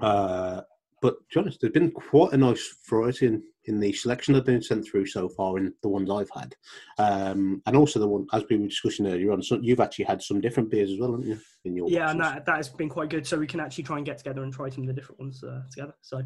[0.00, 0.62] Uh,
[1.00, 4.40] but to be honest, there's been quite a nice variety in, in the selection that
[4.40, 6.54] have been sent through so far in the ones I've had,
[6.98, 9.42] um, and also the one as we were discussing earlier on.
[9.42, 11.38] So you've actually had some different beers as well, haven't you?
[11.64, 13.26] In your yeah, and that that has been quite good.
[13.26, 15.44] So we can actually try and get together and try some of the different ones
[15.44, 15.94] uh, together.
[16.00, 16.22] So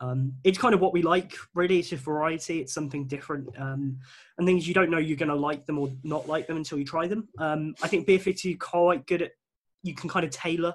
[0.00, 1.34] um, it's kind of what we like.
[1.54, 2.60] Really, it's just variety.
[2.60, 3.98] It's something different, um,
[4.38, 6.78] and things you don't know you're going to like them or not like them until
[6.78, 7.28] you try them.
[7.38, 9.32] Um, I think Beer Fifty quite good at
[9.82, 10.74] you can kind of tailor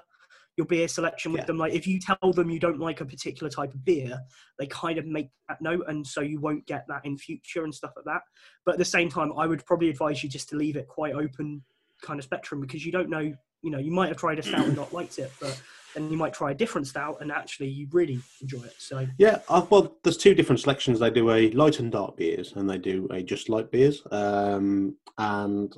[0.56, 1.46] your beer selection with Yeah.
[1.46, 1.58] them.
[1.58, 4.20] Like if you tell them you don't like a particular type of beer,
[4.58, 7.74] they kind of make that note, and so you won't get that in future and
[7.74, 8.22] stuff like that.
[8.64, 11.14] But at the same time, I would probably advise you just to leave it quite
[11.14, 11.64] open
[12.02, 13.32] kind of spectrum because you don't know.
[13.64, 15.56] You know, you might have tried a stout and not liked it, but
[15.94, 18.74] then you might try a different stout, and actually you really enjoy it.
[18.78, 20.98] So Yeah, uh, well, there's two different selections.
[20.98, 24.02] They do a light and dark beers, and they do a just light beers.
[24.10, 25.72] Um, and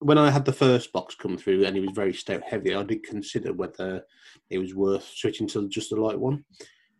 [0.00, 2.82] when I had the first box come through, and it was very stout heavy, I
[2.82, 4.04] did consider whether
[4.50, 6.44] it was worth switching to just a light one.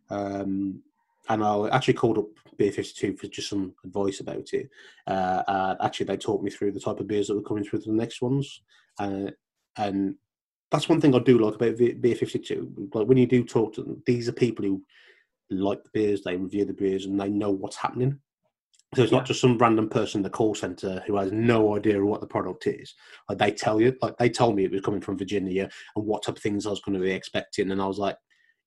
[0.09, 0.81] Um,
[1.29, 2.25] and I actually called up
[2.57, 4.69] Beer 52 for just some advice about it.
[5.07, 7.79] Uh, and actually, they talked me through the type of beers that were coming through
[7.79, 8.61] the next ones.
[8.99, 9.31] Uh,
[9.77, 10.15] and
[10.71, 12.89] that's one thing I do like about Beer 52.
[12.93, 14.83] Like when you do talk to them, these are people who
[15.51, 18.19] like the beers, they review the beers, and they know what's happening.
[18.95, 19.19] So it's Yeah.
[19.19, 22.27] not just some random person in the call center who has no idea what the
[22.27, 22.95] product is.
[23.27, 26.23] Like they tell you, like they told me it was coming from Virginia and what
[26.23, 28.17] type of things I was going to be expecting, and I was like,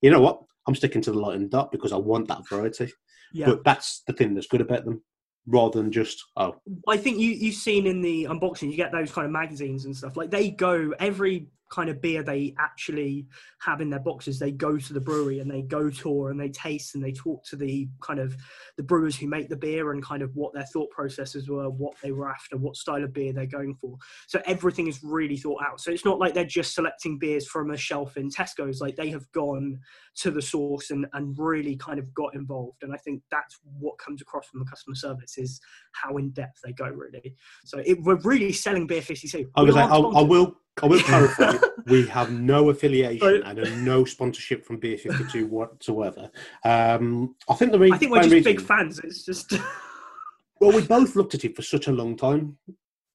[0.00, 2.92] you know what, I'm sticking to the light and dark because I want that variety.
[3.32, 5.02] yeah, But that's the thing that's good about them,
[5.46, 6.54] rather than just oh,
[6.88, 9.96] I think you you've seen in the unboxing, you get those kind of magazines and
[9.96, 10.16] stuff.
[10.16, 13.26] Like they go every kind of beer they actually
[13.62, 14.38] have in their boxes.
[14.38, 17.44] They go to the brewery and they go tour and they taste and they talk
[17.46, 18.37] to the kind of
[18.76, 21.94] the brewers who make the beer and kind of what their thought processes were, what
[22.02, 23.96] they were after, what style of beer they're going for.
[24.28, 25.80] So everything is really thought out.
[25.80, 28.80] So it's not like they're just selecting beers from a shelf in Tesco's.
[28.80, 29.78] Like they have gone
[30.16, 32.82] to the source and, and really kind of got involved.
[32.82, 35.58] And I think that's what comes across from the customer service is
[35.92, 37.35] how in depth they go really.
[37.64, 39.50] So it, we're really selling beer 52.
[39.56, 41.56] I was like, I, I will, I will clarify.
[41.87, 46.30] we have no affiliation and a no sponsorship from Beer Fifty Two whatsoever.
[46.64, 49.00] Um, I think the reason, I think we're just reason, big fans.
[49.00, 49.52] It's just
[50.61, 52.56] Well, we both looked at it for such a long time,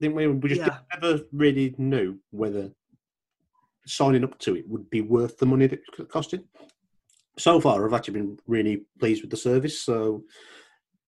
[0.02, 0.28] didn't we?
[0.28, 0.80] We just Yeah.
[0.94, 2.72] never really knew whether
[3.86, 6.44] signing up to it would be worth the money that it costed.
[7.40, 9.82] So far, I've actually been really pleased with the service.
[9.82, 10.26] So,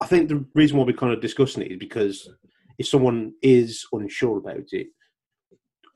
[0.00, 2.26] I think the reason why we're kind of discussing it is because
[2.78, 4.86] if someone is unsure about it,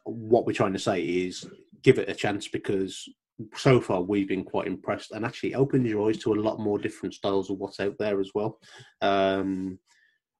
[0.04, 1.46] what we're trying to say is
[1.82, 3.08] give it a chance because
[3.54, 6.78] so far we've been quite impressed and actually opened your eyes to a lot more
[6.78, 8.58] different styles of what's out there as well.
[9.00, 9.78] Um,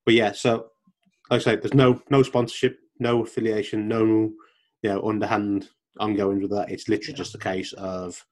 [0.05, 0.67] but yeah, so
[1.31, 4.05] like I say, there's no no sponsorship, no affiliation, no
[4.83, 6.71] you know underhand ongoing with that.
[6.71, 7.19] It's literally Yeah.
[7.19, 8.25] just a case of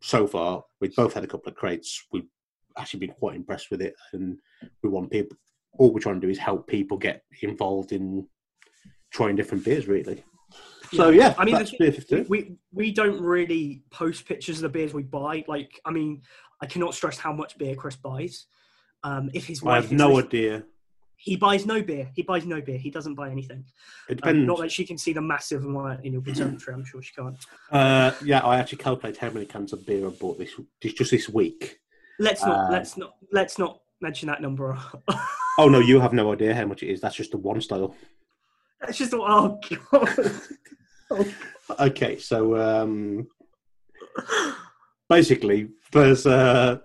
[0.00, 2.04] so far we've both had a couple of crates.
[2.12, 2.28] We've
[2.76, 4.38] actually been quite impressed with it, and
[4.82, 5.36] we want people.
[5.78, 8.28] All we're trying to do is help people get involved in
[9.10, 10.22] trying different beers, really.
[10.92, 12.26] So yeah, I mean, thing- beer 52.
[12.28, 15.44] we we don't really post pictures of the beers we buy.
[15.48, 16.22] Like, I mean,
[16.60, 18.46] I cannot stress how much beer Chris buys.
[19.02, 20.64] Um, if his wife, I have no listening- idea.
[21.18, 22.10] he buys no beer.
[22.14, 22.78] He buys no beer.
[22.78, 23.64] He doesn't buy anything.
[24.08, 24.46] It Um, depends.
[24.46, 26.74] not that she can see the massive amount in your conservatory.
[26.74, 27.36] I'm sure she can't.
[27.70, 30.50] Uh, yeah, I actually calculated how many cans of beer I bought this
[30.82, 31.78] just just this week.
[32.18, 32.68] Let's not.
[32.68, 33.16] Uh, let's not.
[33.32, 34.78] Let's not mention that number.
[35.58, 37.00] Oh no, you have no idea how much it is.
[37.00, 37.96] That's just the one style.
[38.88, 39.14] It's just.
[39.14, 39.60] Oh
[39.90, 40.32] god.
[41.80, 43.26] Okay, so um,
[45.08, 46.78] basically, there's uh,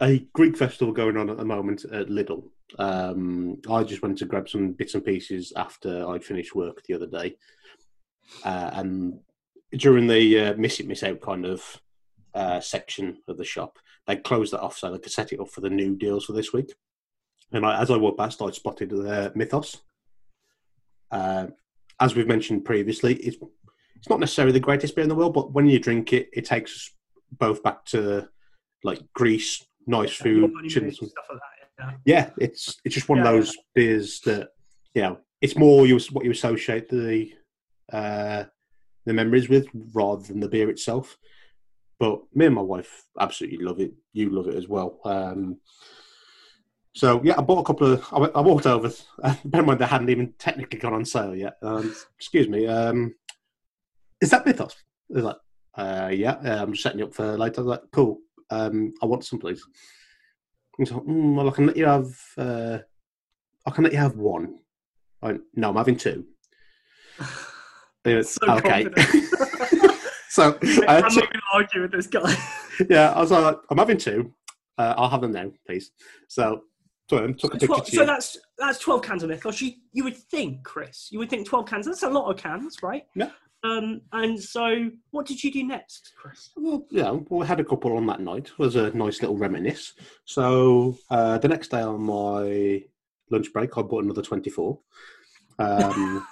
[0.00, 2.44] a Greek festival going on at the moment at Lidl.
[2.78, 6.94] Um, I just went to grab some bits and pieces after I'd finished work the
[6.94, 7.36] other day,
[8.44, 9.20] uh, and
[9.72, 11.80] during the uh, miss it miss out kind of
[12.34, 15.48] uh, section of the shop, they closed that off so they could set it up
[15.48, 16.74] for the new deals for this week.
[17.52, 19.80] And I, as I walked past, I spotted uh, Mythos.
[21.16, 21.46] Uh,
[22.00, 23.38] as we've mentioned previously, it's
[23.96, 26.44] it's not necessarily the greatest beer in the world, but when you drink it, it
[26.44, 26.90] takes us
[27.38, 28.28] both back to
[28.84, 30.52] like Greece, nice food,
[30.92, 31.38] stuff like
[31.78, 31.98] that.
[32.04, 34.48] yeah, it's it's just one Yeah, of those beers that
[34.94, 37.32] you know it's more you what you associate the
[37.92, 38.44] uh,
[39.06, 41.16] the memories with rather than the beer itself.
[41.98, 43.92] But me and my wife absolutely love it.
[44.12, 45.00] You love it as well.
[45.04, 45.60] Um,
[46.96, 48.06] so yeah, I bought a couple of.
[48.10, 48.90] I, went- I walked over.
[49.44, 51.56] Bear in mind they hadn't even technically gone on sale yet.
[51.62, 52.66] Um, excuse me.
[52.66, 53.14] Um,
[54.22, 54.74] is that Mythos?
[55.10, 55.36] Is like,
[55.76, 57.60] uh, yeah, I'm just setting you up for later.
[57.60, 58.18] I was like, cool.
[58.50, 59.62] Um, I want some, please.
[60.78, 62.06] He's like, mm, well, I can let you have.
[62.38, 62.78] Uh,
[63.66, 64.58] I can let you have one.
[65.22, 66.24] I went, no, I'm having two.
[68.04, 68.86] Went, So okay.
[70.28, 72.34] so I'm I not going to argue with this guy.
[72.88, 74.32] yeah, I was like, I'm having two.
[74.78, 75.90] Uh, I'll have them now, please.
[76.28, 76.62] So,
[77.08, 78.06] so I took a picture Twelve- to so you.
[78.06, 79.60] that's that's twelve cans of mythos.
[79.60, 81.86] You you would think, Chris, you would think twelve cans.
[81.86, 83.04] That's a lot of cans, right?
[83.14, 83.30] Yeah.
[83.64, 86.50] Um, and so, what did you do next, Chris?
[86.56, 88.46] Well, yeah, well, we had a couple on that night.
[88.48, 89.94] It was a nice little reminisce.
[90.24, 92.84] So uh, the next day on my
[93.30, 94.78] lunch break, I bought another 24.
[95.58, 96.24] Um,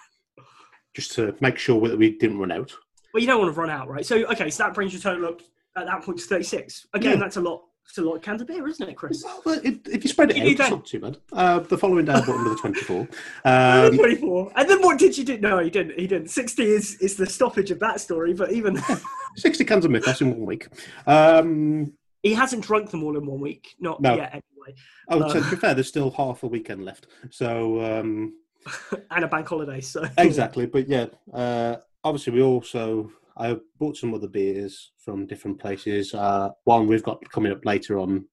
[0.94, 2.72] just to make sure that we didn't run out.
[3.12, 4.06] Well, you don't want to run out, right?
[4.06, 5.40] So, okay, so that brings your total up
[5.76, 6.86] at that point to thirty-six.
[6.94, 7.18] Again, Yeah.
[7.20, 7.62] that's a lot.
[7.88, 9.24] It's a lot of cans of beer, isn't it, Chris?
[9.44, 11.16] Well, if, if you spread it You out, it's not too bad.
[11.32, 13.08] Uh, the following day, I bought another 24.
[13.44, 14.52] Um, 24.
[14.56, 15.38] And then what did you do?
[15.38, 15.98] No, he didn't.
[15.98, 16.30] He didn't.
[16.30, 18.80] 60 is, is the stoppage of that story, but even
[19.36, 20.66] 60 cans of Mythos in one week.
[21.06, 21.92] Um,
[22.22, 23.76] he hasn't drunk them all in one week.
[23.78, 24.16] Not No.
[24.16, 24.80] yet, anyway.
[25.10, 25.28] oh, Uh.
[25.28, 27.06] so to be fair, there's still half a weekend left.
[27.30, 28.34] So, um,
[29.10, 29.80] and a bank holiday.
[29.82, 30.66] So exactly.
[30.66, 36.14] But yeah, uh, obviously, we also, I bought some other beers from different places.
[36.14, 38.26] Uh, one we've got coming up later on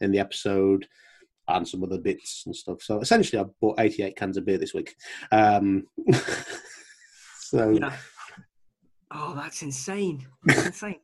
[0.00, 0.86] in the episode.
[1.50, 2.82] And some other bits and stuff.
[2.82, 4.94] So essentially, I bought 88 cans of beer this week.
[5.32, 5.84] Um,
[7.40, 7.96] so Yeah.
[9.10, 10.26] Oh, that's insane.
[10.44, 11.00] That's insane.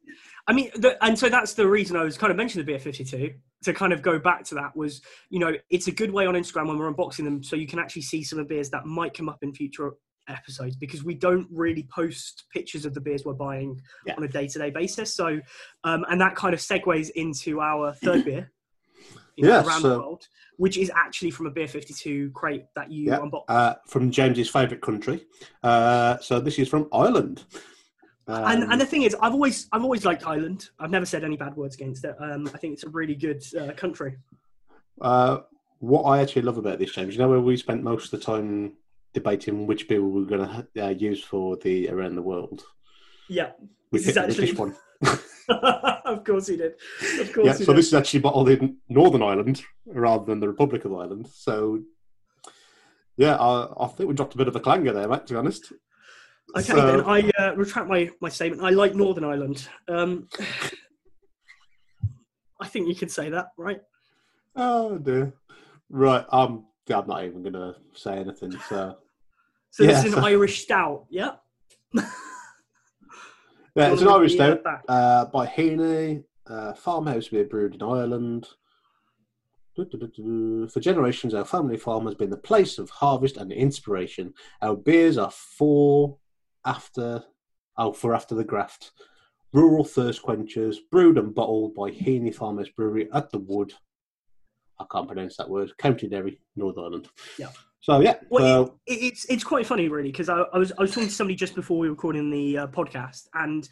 [0.46, 2.78] I mean, the, and so that's the reason I was kind of mentioning the beer
[2.78, 3.32] 52
[3.64, 6.34] to kind of go back to that was, you know, it's a good way on
[6.34, 8.84] Instagram when we're unboxing them so you can actually see some of the beers that
[8.84, 9.94] might come up in future
[10.28, 14.14] episodes because we don't really post pictures of the beers we're buying Yeah.
[14.16, 15.14] on a day-to-day basis.
[15.14, 15.40] So,
[15.84, 18.50] um, and that kind of segues into our third beer.
[19.36, 22.66] you know, Yeah, around the so- world, which is actually from a beer 52 crate
[22.76, 23.50] that you Yeah, unboxed.
[23.50, 25.26] uh, from James's favourite country.
[25.62, 27.44] Uh, so this is from Ireland.
[28.26, 30.70] Um, and and the thing is, I've always I've always liked Ireland.
[30.78, 32.16] I've never said any bad words against it.
[32.18, 34.16] Um, I think it's a really good uh, country.
[35.02, 35.40] uh,
[35.80, 38.24] what I actually love about this, James, you know where we spent most of the
[38.24, 38.72] time
[39.14, 42.62] debating which bill we're going to uh, use for the around the world.
[43.28, 43.52] Yeah,
[43.90, 44.76] We This is actually- one.
[46.04, 46.72] of course he did.
[47.20, 47.76] Of course Yeah, so did.
[47.76, 51.28] this is actually bottled in Northern Ireland rather than the Republic of Ireland.
[51.32, 51.80] So,
[53.16, 55.26] yeah, I, I think we dropped a bit of a clanger there, mate.
[55.26, 55.72] To be honest.
[56.56, 58.62] Okay, So- then I uh, retract my, my statement.
[58.62, 59.68] I like Northern Ireland.
[59.88, 60.28] Um,
[62.60, 63.80] I think you can say that, right?
[64.56, 65.34] Oh dear.
[65.90, 66.24] Right.
[66.30, 66.66] Um.
[66.86, 68.52] yeah, I'm not even going to say anything.
[68.68, 68.96] So.
[69.74, 71.06] So Yeah, this is an Irish stout.
[71.10, 71.32] Yeah.
[73.76, 78.46] Yeah, it's an Irish stout uh, by Heaney, uh, farmhouse beer brewed in Ireland.
[79.74, 84.32] For generations, our family farm has been the place of harvest and inspiration.
[84.62, 86.18] Our beers are for
[86.64, 87.24] after,
[87.76, 88.92] oh, for after the graft.
[89.52, 93.72] Rural thirst quenchers, brewed and bottled by Heaney Farmhouse Brewery at the Wood.
[94.78, 95.76] I can't pronounce that word.
[95.78, 97.08] County Derry, Northern Ireland.
[97.40, 97.48] Yeah.
[97.84, 100.80] So yeah, Well, so it, it's it's quite funny, really, because I, I was I
[100.80, 103.68] was talking to somebody just before we were recording the uh, podcast, and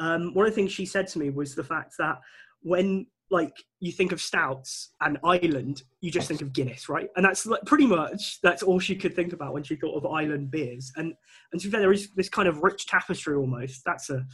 [0.00, 2.18] um, one of the things she said to me was the fact that
[2.62, 7.08] when like you think of stouts and Ireland, you just think of Guinness, right?
[7.14, 10.10] And that's like, pretty much that's all she could think about when she thought of
[10.10, 10.90] Ireland beers.
[10.96, 11.14] And
[11.52, 13.82] and to be fair, there is this kind of rich tapestry almost.
[13.86, 14.26] That's a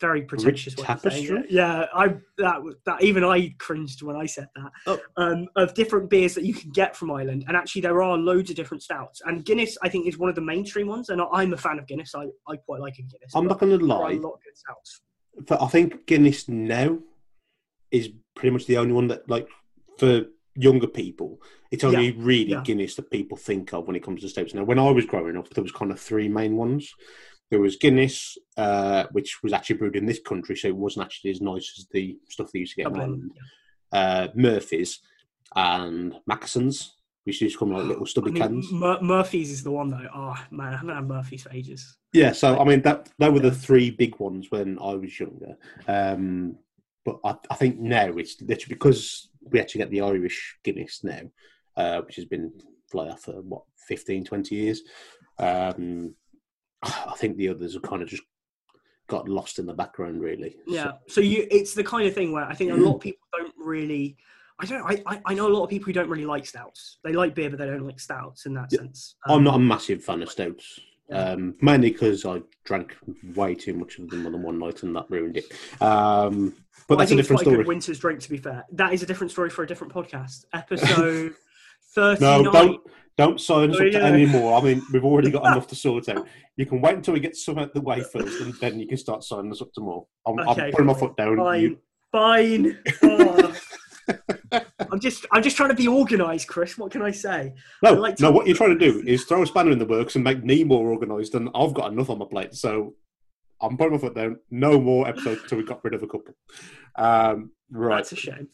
[0.00, 1.28] very pretentious way of saying it.
[1.28, 1.44] tapestry?
[1.50, 4.72] Yeah, I that that even I cringed when I said that.
[4.86, 5.00] Oh.
[5.16, 8.50] Um, of different beers that you can get from Ireland, and actually there are loads
[8.50, 9.20] of different stouts.
[9.24, 11.08] And Guinness, I think, is one of the mainstream ones.
[11.08, 12.14] And I'm a fan of Guinness.
[12.14, 13.32] I, I quite like a Guinness.
[13.34, 14.12] I'm not going to lie.
[14.12, 15.00] a lot of good stouts.
[15.46, 16.98] but I think Guinness now
[17.90, 19.48] is pretty much the only one that, like,
[19.98, 22.62] for younger people, it's only really yeah.
[22.62, 24.54] Guinness that people think of when it comes to stouts.
[24.54, 26.92] Now, when I was growing up, there was kind of three main ones.
[27.50, 31.32] There was Guinness, uh, which was actually brewed in this country, so it wasn't actually
[31.32, 33.00] as nice as the stuff they used to get in.
[33.00, 33.32] Ireland.
[33.92, 35.00] Uh, Murphy's
[35.56, 38.72] and Mackeson's, which used to come like little I stubby mean, cans.
[38.72, 40.06] Mur- Murphy's is the one though.
[40.14, 41.96] Oh man, I haven't had Murphy's for ages.
[42.12, 45.56] Yeah, so I mean that they were the three big ones when I was younger.
[45.88, 46.56] Um,
[47.04, 51.22] but I, I think now it's literally because we actually get the Irish Guinness now,
[51.76, 52.52] uh, which has been
[52.92, 54.82] like for what 15, 20 years.
[55.38, 56.14] Um,
[56.82, 58.22] I think the others have kind of just
[59.08, 60.56] got lost in the background, really.
[60.66, 60.92] Yeah.
[61.08, 63.52] So you, it's the kind of thing where I think a lot of people don't
[63.58, 64.16] really.
[64.58, 65.02] I don't.
[65.06, 66.98] I, I, know a lot of people who don't really like stouts.
[67.02, 69.16] They like beer, but they don't like stouts in that sense.
[69.26, 70.78] I'm Um, not a massive fan of stouts.
[71.12, 72.94] Um, mainly because I drank
[73.34, 75.50] way too much of them on one night and that ruined it.
[75.82, 76.54] Um,
[76.86, 77.56] but well, I that's a think it's different story.
[77.56, 78.20] good winter's drink.
[78.20, 80.44] To be fair, that is a different story for a different podcast.
[80.52, 81.34] Episode
[81.94, 82.42] thirty-nine.
[82.44, 82.80] No, don't
[83.18, 84.04] don't sign us Oh, up to yeah.
[84.06, 84.58] any more.
[84.58, 86.26] I mean, we've already got enough to sort out.
[86.56, 88.96] You can wait until we get some out the way first, and then you can
[88.98, 90.06] start signing us up to more.
[90.26, 91.36] I'm, Okay, I'm putting my foot down.
[91.36, 91.60] Fine.
[91.62, 91.78] You,
[92.12, 92.78] Fine.
[93.02, 93.54] Oh.
[94.90, 96.76] I'm just I'm just trying to be organised, Chris.
[96.76, 97.54] What can I say?
[97.84, 98.30] no, I like to- no.
[98.32, 100.64] What you're trying to do is throw a spanner in the works and make me
[100.64, 102.54] more organised, and I've got enough on my plate.
[102.54, 102.94] So
[103.60, 104.38] I'm putting my foot down.
[104.50, 106.34] No more episodes until we got rid of a couple.
[106.96, 107.98] Um, right.
[107.98, 108.48] That's a shame.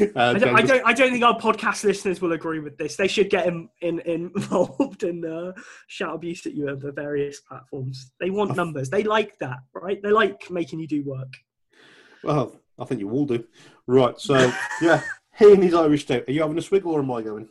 [0.00, 0.86] Uh, I don't, I don't.
[0.86, 2.96] I don't think our podcast listeners will agree with this.
[2.96, 5.52] They should get in, in, involved and uh,
[5.86, 8.12] shout abuse at you on the various platforms.
[8.20, 8.88] They want numbers.
[8.90, 10.02] They like that, right?
[10.02, 11.32] They like making you do work.
[12.24, 13.44] Well, I think you all do.
[13.86, 14.18] Right.
[14.18, 14.34] So
[14.82, 15.02] yeah,
[15.38, 16.24] Heaney's Irish Stout.
[16.28, 17.48] Are you having a swig or am I going?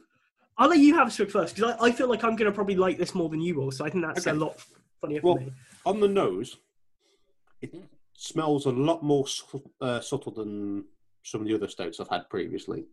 [0.58, 2.56] I'll let you have a swig first because I, I feel like I'm going to
[2.56, 3.72] probably like this more than you will.
[3.72, 4.36] So I think that's Okay.
[4.36, 4.56] a lot
[5.00, 5.54] funnier Well, for me.
[5.86, 6.58] on the nose,
[7.62, 7.74] it
[8.14, 9.26] smells a lot more
[9.80, 10.86] uh, subtle than
[11.24, 12.86] some of the other stouts I've had previously.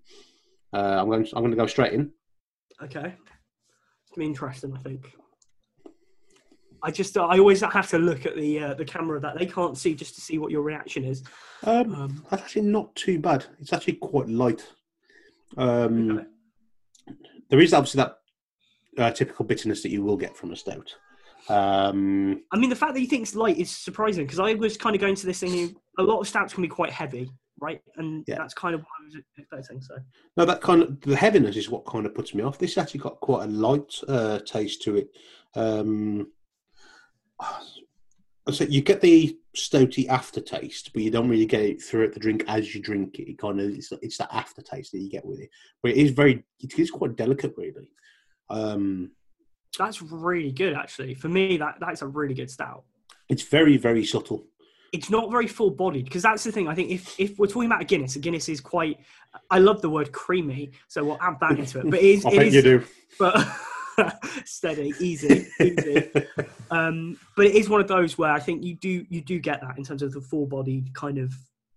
[0.72, 1.26] Uh, I'm going.
[1.34, 2.10] I'm going to go straight in.
[2.82, 3.14] Okay.
[3.14, 5.12] It's gonna be interesting, I think.
[6.80, 9.46] I just, uh, I always have to look at the uh, the camera that they
[9.46, 11.24] can't see just to see what your reaction is.
[11.64, 13.46] Um, Um, that's actually not too bad.
[13.60, 14.66] It's actually quite light.
[15.56, 16.26] Um, okay.
[17.50, 18.18] There is obviously that
[18.98, 20.94] uh, typical bitterness that you will get from a stout.
[21.48, 24.76] Um, I mean, the fact that you think it's light is surprising because I was
[24.76, 25.74] kind of going to this thing.
[25.98, 27.30] a lot of stouts can be quite heavy,
[27.61, 27.80] right?
[27.96, 28.36] And Yeah.
[28.38, 29.80] that's kind of what I was expecting.
[29.80, 29.96] So,
[30.36, 32.59] no, that kind of the heaviness is what kind of puts me off.
[32.59, 35.09] This actually got quite a light uh, taste to it.
[35.54, 36.32] Um,
[38.50, 42.44] so you get the stouty aftertaste, but you don't really get it throughout the drink
[42.48, 43.30] as you drink it.
[43.30, 45.50] It kind of it's, it's that aftertaste that you get with it,
[45.82, 47.90] but it is very it is quite delicate, really.
[48.48, 49.11] Um,
[49.78, 51.14] that's really good, actually.
[51.14, 52.84] For me, that that's a really good stout.
[53.28, 54.46] it's very very subtle.
[54.93, 56.68] It's not very full bodied because that's the thing.
[56.68, 58.99] I think if, if we're talking about a Guinness, a Guinness is quite.
[59.51, 61.91] I love the word creamy, so we'll add that into it.
[61.91, 62.84] But it is, I it bet is you do.
[63.18, 63.47] but
[64.45, 66.11] steady, easy, easy.
[66.70, 69.62] Um, but it is one of those where I think you do you do get
[69.62, 71.32] that in terms of the full bodied kind of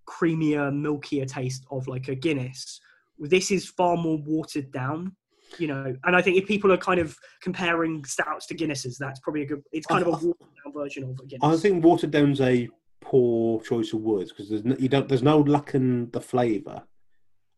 [0.06, 2.82] creamier, milkier taste of like a Guinness.
[3.18, 5.16] This is far more watered down,
[5.58, 5.96] you know.
[6.04, 9.46] And I think if people are kind of comparing stouts to Guinnesses, that's probably a
[9.46, 9.64] good.
[9.72, 11.42] It's kind of a watered down version of a Guinness.
[11.44, 12.68] I think watered down's a
[13.12, 16.82] poor choice of words because there's no, you don't there's no lacking the flavour.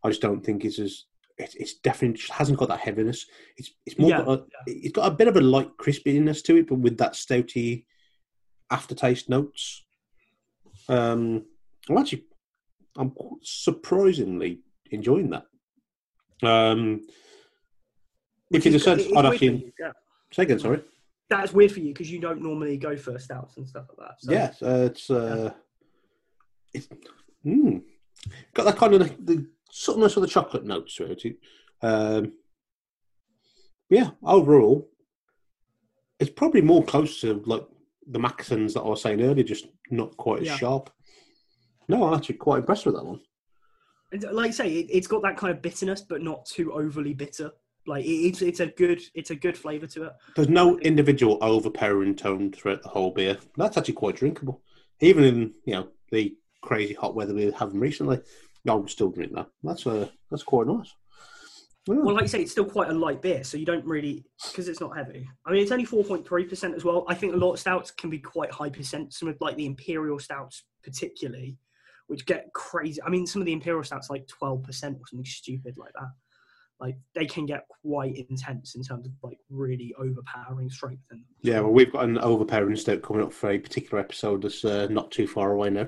[0.04, 1.06] I just don't think it's as
[1.38, 3.28] it's, it's definitely just hasn't got that heaviness.
[3.58, 6.58] It's it's more Yeah, got a, it's got a bit of a light crispiness to
[6.58, 7.86] it, but with that stouty
[8.72, 9.86] aftertaste notes.
[10.90, 11.46] Um,
[11.88, 12.26] I'm actually
[12.98, 15.46] I'm surprisingly enjoying that.
[16.42, 17.02] Um,
[18.52, 19.92] if you'd said, I'd actually yeah.
[20.32, 20.60] say again.
[20.60, 20.82] Sorry.
[21.38, 24.22] That's weird for you because you don't normally go for stouts and stuff like that.
[24.22, 24.32] So.
[24.32, 25.54] Yeah, uh, it's uh,
[26.74, 26.88] it's
[27.46, 27.82] mm,
[28.54, 31.38] got that kind of the, the subtleness of the chocolate notes to it.
[31.82, 32.34] Um,
[33.90, 34.90] yeah, overall,
[36.20, 37.66] it's probably more close to like
[38.08, 40.58] the Mackesons that I was saying earlier, just not quite as Yeah.
[40.58, 40.90] sharp.
[41.88, 43.20] No, I'm actually quite impressed with that one.
[44.32, 47.52] Like I say, it, it's got that kind of bitterness, but not too overly bitter.
[47.86, 50.14] Like it's it's a good it's a good flavour to it.
[50.36, 53.38] There's no individual overpowering tone throughout the whole beer.
[53.58, 54.62] That's actually quite drinkable,
[55.02, 58.22] even in you know the crazy hot weather we're having recently.
[58.68, 59.48] I would still drink that.
[59.64, 60.94] That's uh, that's quite nice.
[61.86, 61.96] Yeah.
[61.96, 64.70] Well, like you say, it's still quite a light beer, so you don't really because
[64.70, 65.30] it's not heavy.
[65.46, 67.04] I mean, it's only four point three percent as well.
[67.10, 69.14] I think a lot of stouts can be quite high percent.
[69.14, 71.58] Some of like the imperial stouts, particularly,
[72.08, 73.02] which get crazy.
[73.04, 76.12] I mean, some of the imperial stouts like twelve percent or something stupid like that.
[76.84, 81.04] Like they can get quite intense in terms of like really overpowering strength.
[81.12, 84.66] And Yeah, well, we've got an overpowering stout coming up for a particular episode that's
[84.66, 85.88] uh, not too far away now.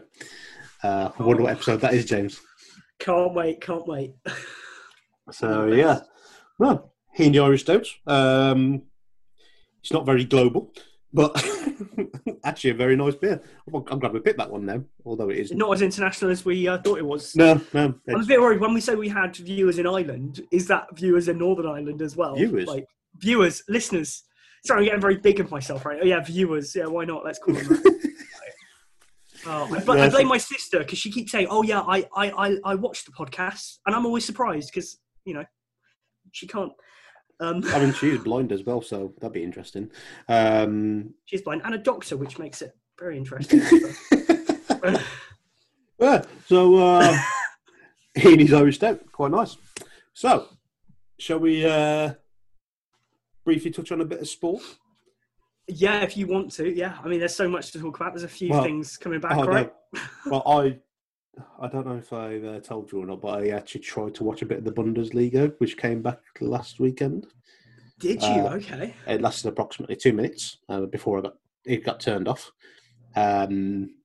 [0.82, 2.40] Uh, I wonder what episode that is, James.
[2.98, 4.14] can't wait, can't wait.
[5.32, 6.02] So yeah,
[6.60, 7.88] well, Heaney the Irish Stout.
[8.06, 8.84] Um,
[9.82, 10.72] it's not very global,
[11.16, 11.34] but
[12.44, 13.42] actually a very nice beer.
[13.74, 16.68] I'm, glad we picked that one now, although it is not as international as we
[16.68, 17.36] uh, thought it was.
[17.36, 17.96] no, no.
[18.10, 20.42] I'm a bit worried when we say we had viewers in Ireland.
[20.52, 22.36] Is that viewers in Northern Ireland as well?
[22.36, 22.68] Viewers?
[22.68, 22.86] like
[23.18, 24.24] viewers, listeners.
[24.66, 26.00] Sorry, I'm getting very big of myself, right?
[26.02, 26.76] Oh yeah, viewers.
[26.76, 27.24] Yeah, why not?
[27.24, 27.96] Let's call them that.
[29.48, 32.32] Oh, I, bl- I blame my sister because she keeps saying, "Oh yeah, I I
[32.32, 35.46] I, I watched the podcast," and I'm always surprised because you know
[36.32, 36.72] she can't.
[37.40, 39.92] Um, I mean, she's blind as well, so that'd be interesting.
[40.30, 43.60] Um, she's blind and a doctor, which makes it very interesting.
[46.00, 47.18] yeah, so uh,
[48.18, 49.58] Heaney's Irish Stout, quite nice.
[50.14, 50.48] So,
[51.20, 52.14] shall we uh,
[53.44, 54.62] briefly touch on a bit of sport?
[55.68, 56.70] yeah, if you want to.
[56.72, 58.14] Yeah, I mean, there's so much to talk about.
[58.14, 59.50] There's a few Well, things coming back, oh, no.
[59.50, 59.74] right?
[60.28, 60.78] Well, I
[61.60, 64.24] I don't know if I've uh, told you or not, but I actually tried to
[64.24, 67.28] watch a bit of the Bundesliga, which came back last weekend.
[68.00, 68.28] Did you?
[68.28, 68.94] Uh, okay.
[69.08, 72.52] It lasted approximately two minutes uh, before I got it got turned off.
[73.16, 73.96] Um,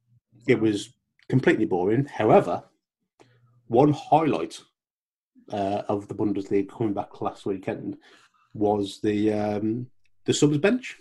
[0.47, 0.95] it was
[1.29, 2.07] completely boring.
[2.07, 2.65] However,
[3.67, 4.61] one highlight
[5.53, 7.97] uh, of the Bundesliga coming back last weekend
[8.55, 9.87] was the um,
[10.25, 10.97] the subs bench.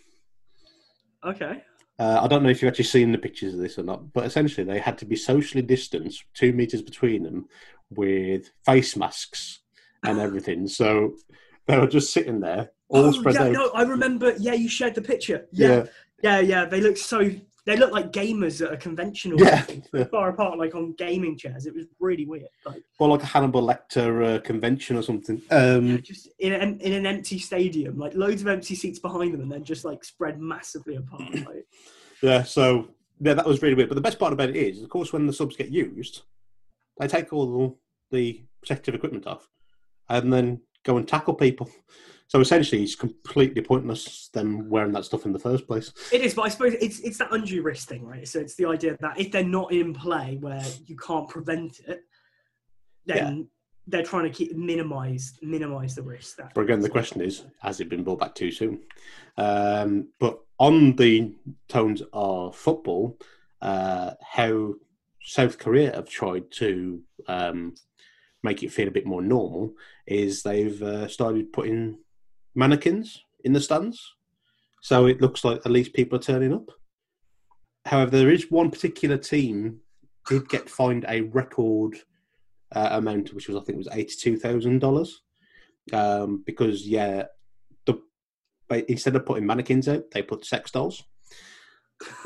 [1.23, 1.63] Okay.
[1.99, 4.25] Uh, I don't know if you've actually seen the pictures of this or not, but
[4.25, 7.49] essentially they had to be socially distanced, two meters between them,
[7.89, 9.59] with face masks
[10.03, 10.67] and everything.
[10.67, 11.15] So
[11.67, 13.51] they were just sitting there, all oh, spread yeah, out.
[13.51, 14.33] no, I remember.
[14.37, 15.47] Yeah, you shared the picture.
[15.51, 15.85] Yeah,
[16.23, 16.65] yeah, yeah.
[16.65, 17.31] They looked so.
[17.69, 19.63] They look like gamers at a conventional Yeah,
[20.09, 21.67] far apart, like on gaming chairs.
[21.67, 22.47] It was really weird.
[22.65, 25.39] Like or like a Hannibal Lecter uh, convention or something.
[25.51, 29.41] Um, just in an, in an empty stadium, like loads of empty seats behind them,
[29.41, 31.29] and then just like spread massively apart.
[31.45, 31.67] Like,
[32.23, 32.89] yeah, so
[33.19, 33.89] yeah, that was really weird.
[33.89, 36.23] But the best part about it is, of course, when the subs get used,
[36.97, 37.77] they take all
[38.09, 39.47] the protective equipment off
[40.09, 41.69] and then go and tackle people.
[42.29, 45.91] So essentially, it's completely pointless them wearing that stuff in the first place.
[46.13, 48.27] It is, but I suppose it's it's that undue risk thing, right?
[48.27, 52.03] So it's the idea that if they're not in play where you can't prevent it,
[53.07, 53.43] then yeah.
[53.87, 56.37] they're trying to keep minimize minimize the risk.
[56.37, 58.81] That but again, the question is, has it been brought back too soon?
[59.35, 61.33] Um, but on the
[61.67, 63.17] tones of football,
[63.59, 64.75] uh, how
[65.23, 67.73] South Korea have tried to um,
[68.43, 69.73] make it feel a bit more normal
[70.05, 71.97] is they've uh, started putting
[72.55, 74.15] mannequins in the stands,
[74.81, 76.69] so it looks like at least people are turning up.
[77.85, 79.79] However, there is one particular team
[80.27, 81.97] did get fined a record
[82.75, 85.21] uh, amount, which was I think it was eighty-two thousand um, dollars,
[86.45, 87.23] because yeah,
[87.85, 88.01] the
[88.87, 91.03] instead of putting mannequins out, they put sex dolls.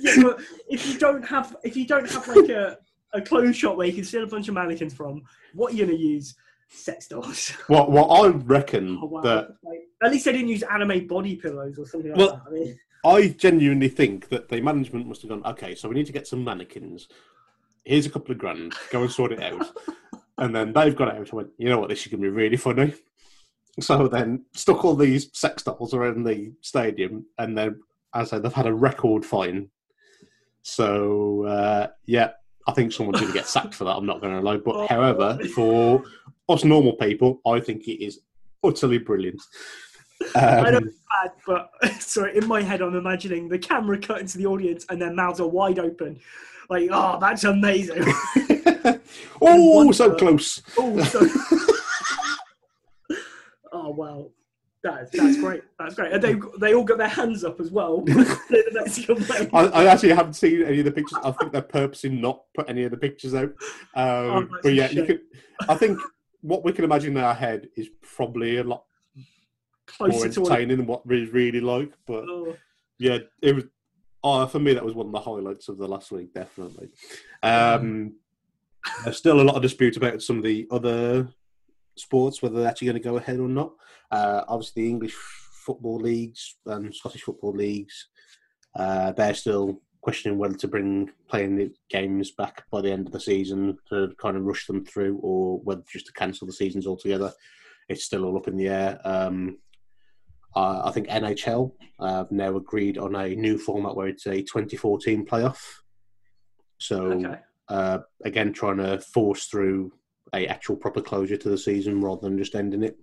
[0.00, 2.78] yeah, but if you don't have if you don't have like a,
[3.12, 5.86] a clothes shop where you can steal a bunch of mannequins from, what are you
[5.86, 6.34] gonna use?
[6.68, 7.50] Sex dolls.
[7.68, 9.20] What what I reckon oh, wow.
[9.22, 12.50] that like, at least they didn't use anime body pillows or something like well, that.
[12.50, 16.06] I mean I genuinely think that the management must have gone, okay, so we need
[16.06, 17.08] to get some mannequins.
[17.84, 18.74] Here's a couple of grand.
[18.90, 19.66] Go and sort it out.
[20.38, 21.28] and then they've got out.
[21.30, 22.94] I went, you know what, this is going to be really funny.
[23.80, 27.80] So then stuck all these sex dolls around the stadium, and then
[28.14, 29.68] as I said, they've had a record fine.
[30.62, 32.30] So uh, yeah,
[32.68, 33.96] I think someone's going to get sacked for that.
[33.96, 34.58] I'm not going to lie.
[34.58, 36.04] But oh, however, for
[36.48, 38.20] us normal people, I think it is
[38.62, 39.40] utterly brilliant.
[40.34, 41.70] Um, I know it's bad, but
[42.00, 45.40] sorry, in my head, I'm imagining the camera cut into the audience and their mouths
[45.40, 46.20] are wide open.
[46.70, 48.04] Like, oh, that's amazing.
[49.42, 50.62] oh, so close.
[50.78, 51.28] Oh, so...
[53.72, 54.30] oh, wow.
[54.82, 55.62] That, that's great.
[55.78, 56.12] That's great.
[56.12, 58.04] And they they all got their hands up as well.
[58.06, 61.18] I, I, actually haven't seen any of the pictures.
[61.24, 63.48] I think they're purposely not put any of the pictures out.
[63.94, 65.20] Um, oh, but yeah, you could.
[65.70, 65.98] I think
[66.44, 68.84] what we can imagine in our head is probably a lot
[69.86, 71.92] Closer more entertaining than what we really like.
[72.06, 72.56] But oh.
[72.98, 73.64] yeah, it was.
[74.22, 76.88] Oh, for me, that was one of the highlights of the last week, definitely.
[77.42, 78.14] Um,
[79.04, 81.28] there's still a lot of dispute about some of the other
[81.96, 83.72] sports, whether they're actually going to go ahead or not.
[84.10, 88.08] Uh, obviously, the English football leagues and Scottish football leagues,
[88.74, 93.12] uh, they're still questioning whether to bring playing the games back by the end of
[93.14, 96.86] the season to kind of rush them through, or whether just to cancel the seasons
[96.86, 97.32] altogether.
[97.88, 99.00] It's still all up in the air.
[99.02, 99.56] Um,
[100.54, 105.24] uh, I think NHL have now agreed on a new format where it's a 2014
[105.24, 105.58] playoff.
[106.76, 107.38] So okay.
[107.68, 109.90] uh, again, trying to force through
[110.34, 112.98] a actual proper closure to the season rather than just ending it.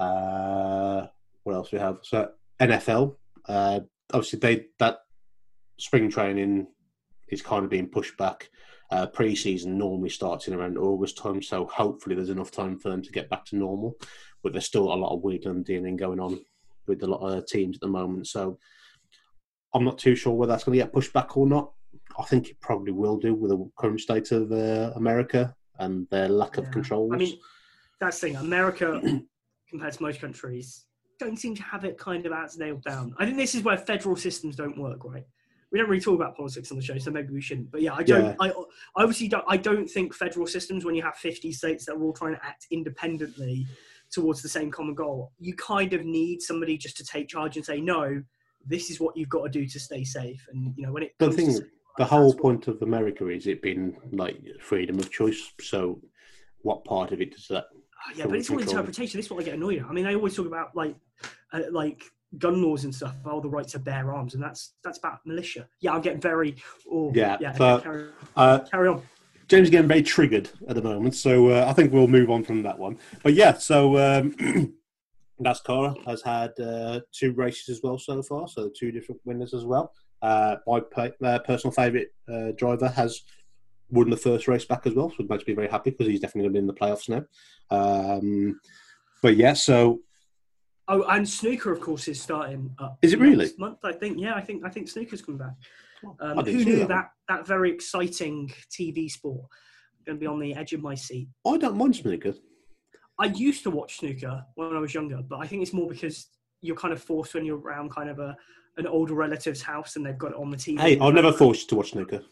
[0.00, 1.06] Uh,
[1.44, 1.98] what else we have?
[2.02, 2.30] So
[2.60, 3.14] NFL,
[3.48, 3.80] uh,
[4.12, 4.98] obviously they that
[5.82, 6.64] spring training
[7.28, 8.48] is kind of being pushed back.
[8.92, 13.02] Uh, pre-season normally starts in around August time, so hopefully there's enough time for them
[13.02, 13.96] to get back to normal.
[14.42, 16.38] But there's still a lot of wiggling dealing going on
[16.86, 18.28] with a lot of teams at the moment.
[18.28, 18.58] So
[19.74, 21.72] I'm not too sure whether that's going to get pushed back or not.
[22.16, 26.28] I think it probably will do with the current state of uh, America and their
[26.28, 26.64] lack yeah.
[26.64, 27.12] of controls.
[27.12, 27.38] I mean,
[28.00, 28.36] that's the thing.
[28.36, 29.00] America,
[29.68, 30.84] compared to most countries,
[31.18, 33.14] don't seem to have it kind of as nailed down.
[33.18, 35.24] I think this is where federal systems don't work right.
[35.72, 37.70] We don't really talk about politics on the show, so maybe we shouldn't.
[37.70, 38.24] But yeah, I don't.
[38.24, 38.34] Yeah.
[38.38, 39.44] I, I obviously don't.
[39.48, 42.44] I don't think federal systems, when you have 50 states that are all trying to
[42.44, 43.66] act independently
[44.12, 47.64] towards the same common goal, you kind of need somebody just to take charge and
[47.64, 48.22] say, no,
[48.66, 50.46] this is what you've got to do to stay safe.
[50.52, 51.58] And you know, when it the thing,
[51.98, 55.52] the whole point of America is it being like freedom of choice.
[55.60, 56.00] So,
[56.58, 57.64] what part of it does that?
[57.74, 59.18] Oh, yeah, but it's all interpretation.
[59.18, 59.86] This is what I get annoyed at.
[59.86, 60.96] I mean, I always talk about like,
[61.52, 62.02] uh, like
[62.38, 65.68] gun laws and stuff, all the right to bear arms, and that's that's about militia.
[65.80, 66.56] Yeah, I'm getting very.
[66.90, 67.54] Oh, yeah, yeah.
[67.56, 69.02] But, carry, uh, carry on.
[69.48, 72.44] James is getting very triggered at the moment, so uh, I think we'll move on
[72.44, 72.98] from that one.
[73.22, 74.32] But yeah, so um,
[75.42, 79.64] NASCAR has had uh, two races as well so far, so two different winners as
[79.64, 79.92] well.
[80.22, 80.80] Uh, my
[81.24, 83.22] uh, personal favourite uh, driver has
[83.90, 86.20] won the first race back as well, so it makes me very happy because he's
[86.20, 87.24] definitely going to be in the playoffs now.
[87.76, 88.60] Um,
[89.22, 90.00] but yeah, so.
[90.92, 92.76] Oh, and snooker, of course, is starting.
[93.00, 93.50] is it really?
[93.56, 94.20] Month, I think.
[94.20, 95.54] Yeah, I think I think snooker's coming back.
[96.20, 96.88] Um, who knew that.
[96.88, 99.46] that that very exciting TV sport
[100.04, 101.28] going to be on the edge of my seat?
[101.46, 102.34] I don't mind snooker.
[103.18, 106.26] I used to watch snooker when I was younger, but I think it's more because
[106.60, 108.36] you're kind of forced when you're around kind of a
[108.76, 110.78] an older relative's house and they've got it on the TV.
[110.78, 112.22] Hey, I'll never forced you to watch snooker.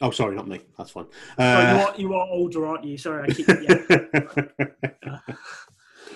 [0.00, 0.60] Oh, sorry, not me.
[0.78, 1.06] That's fine.
[1.38, 1.42] Uh...
[1.42, 2.96] you, are, you are older, aren't you?
[2.96, 3.48] Sorry, I keep.
[3.48, 5.18] Yeah.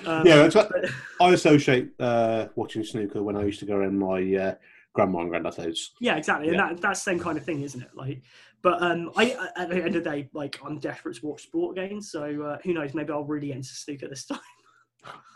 [0.06, 0.72] Um, Yeah, that's what-
[1.20, 4.54] I associate uh, watching snooker when I used to go in my uh,
[4.92, 5.92] grandma and granddad's house.
[6.00, 6.52] Yeah, exactly, Yeah.
[6.68, 7.90] and that that's the same kind of thing, isn't it?
[7.94, 8.22] Like,
[8.62, 11.76] but um, I at the end of the day, like I'm desperate to watch sport
[11.78, 12.00] again.
[12.00, 12.94] So uh, who knows?
[12.94, 14.38] Maybe I'll really enter snooker this time.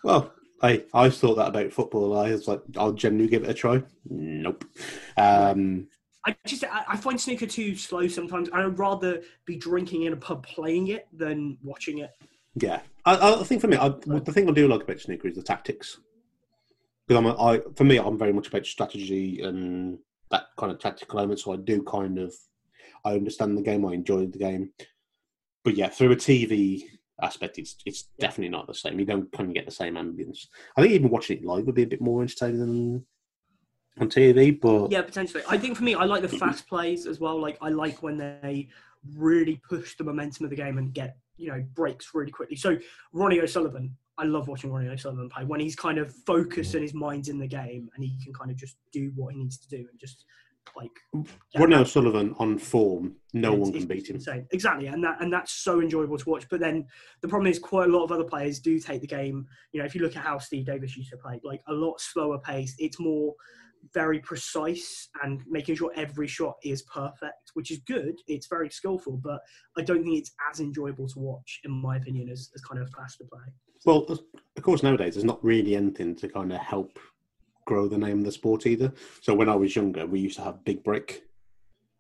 [0.03, 2.17] Well, I I thought that about football.
[2.19, 3.83] I was like, I'll genuinely give it a try.
[4.09, 4.65] Nope.
[5.17, 5.89] Um,
[6.27, 8.49] I just I, I find snooker too slow sometimes.
[8.53, 12.11] I'd rather be drinking in a pub playing it than watching it.
[12.55, 15.37] Yeah, I, I think for me, I, the thing I do like about snooker is
[15.37, 15.99] the tactics.
[17.07, 19.99] Because I'm, a, I for me, I'm very much about strategy and
[20.31, 21.41] that kind of tactical element.
[21.41, 22.35] So I do kind of,
[23.05, 23.87] I understand the game.
[23.87, 24.73] I enjoy the game,
[25.65, 26.83] but yeah, through a TV
[27.23, 28.99] aspect, it's it's definitely not the same.
[28.99, 30.47] You don't kind of get the same ambience.
[30.77, 33.07] I think even watching it live would be a bit more entertaining than
[34.01, 34.61] on TV.
[34.61, 35.43] But Yeah, potentially.
[35.49, 37.41] I think for me, I like the fast plays as well.
[37.41, 38.69] Like I like when they
[39.17, 42.57] really push the momentum of the game and get you know breaks really quickly.
[42.57, 42.77] So
[43.13, 46.95] Ronnie O'Sullivan, I love watching Ronnie O'Sullivan play when he's kind of focused and his
[46.95, 49.69] mind's in the game and he can kind of just do what he needs to
[49.69, 50.25] do and just
[50.77, 50.91] like
[51.59, 54.17] Ronnie that- O'Sullivan on form, no it's- one can beat him.
[54.17, 54.47] Insane.
[54.51, 56.47] Exactly, and that and that's so enjoyable to watch.
[56.51, 56.87] But then
[57.23, 59.47] the problem is, quite a lot of other players do take the game.
[59.73, 62.01] You know, if you look at how Steve Davis used to play, like a lot
[62.01, 62.75] slower pace.
[62.79, 63.35] It's more
[63.95, 68.15] very precise and making sure every shot is perfect, which is good.
[68.27, 69.41] It's very skillful, but
[69.77, 72.91] I don't think it's as enjoyable to watch, in my opinion, as, as kind of
[72.91, 73.41] faster play.
[73.85, 74.07] Well,
[74.57, 76.99] of course, nowadays there's not really anything to kind of help
[77.67, 78.93] grow the name of the sport either.
[79.23, 81.23] So when I was younger, we used to have Big Break,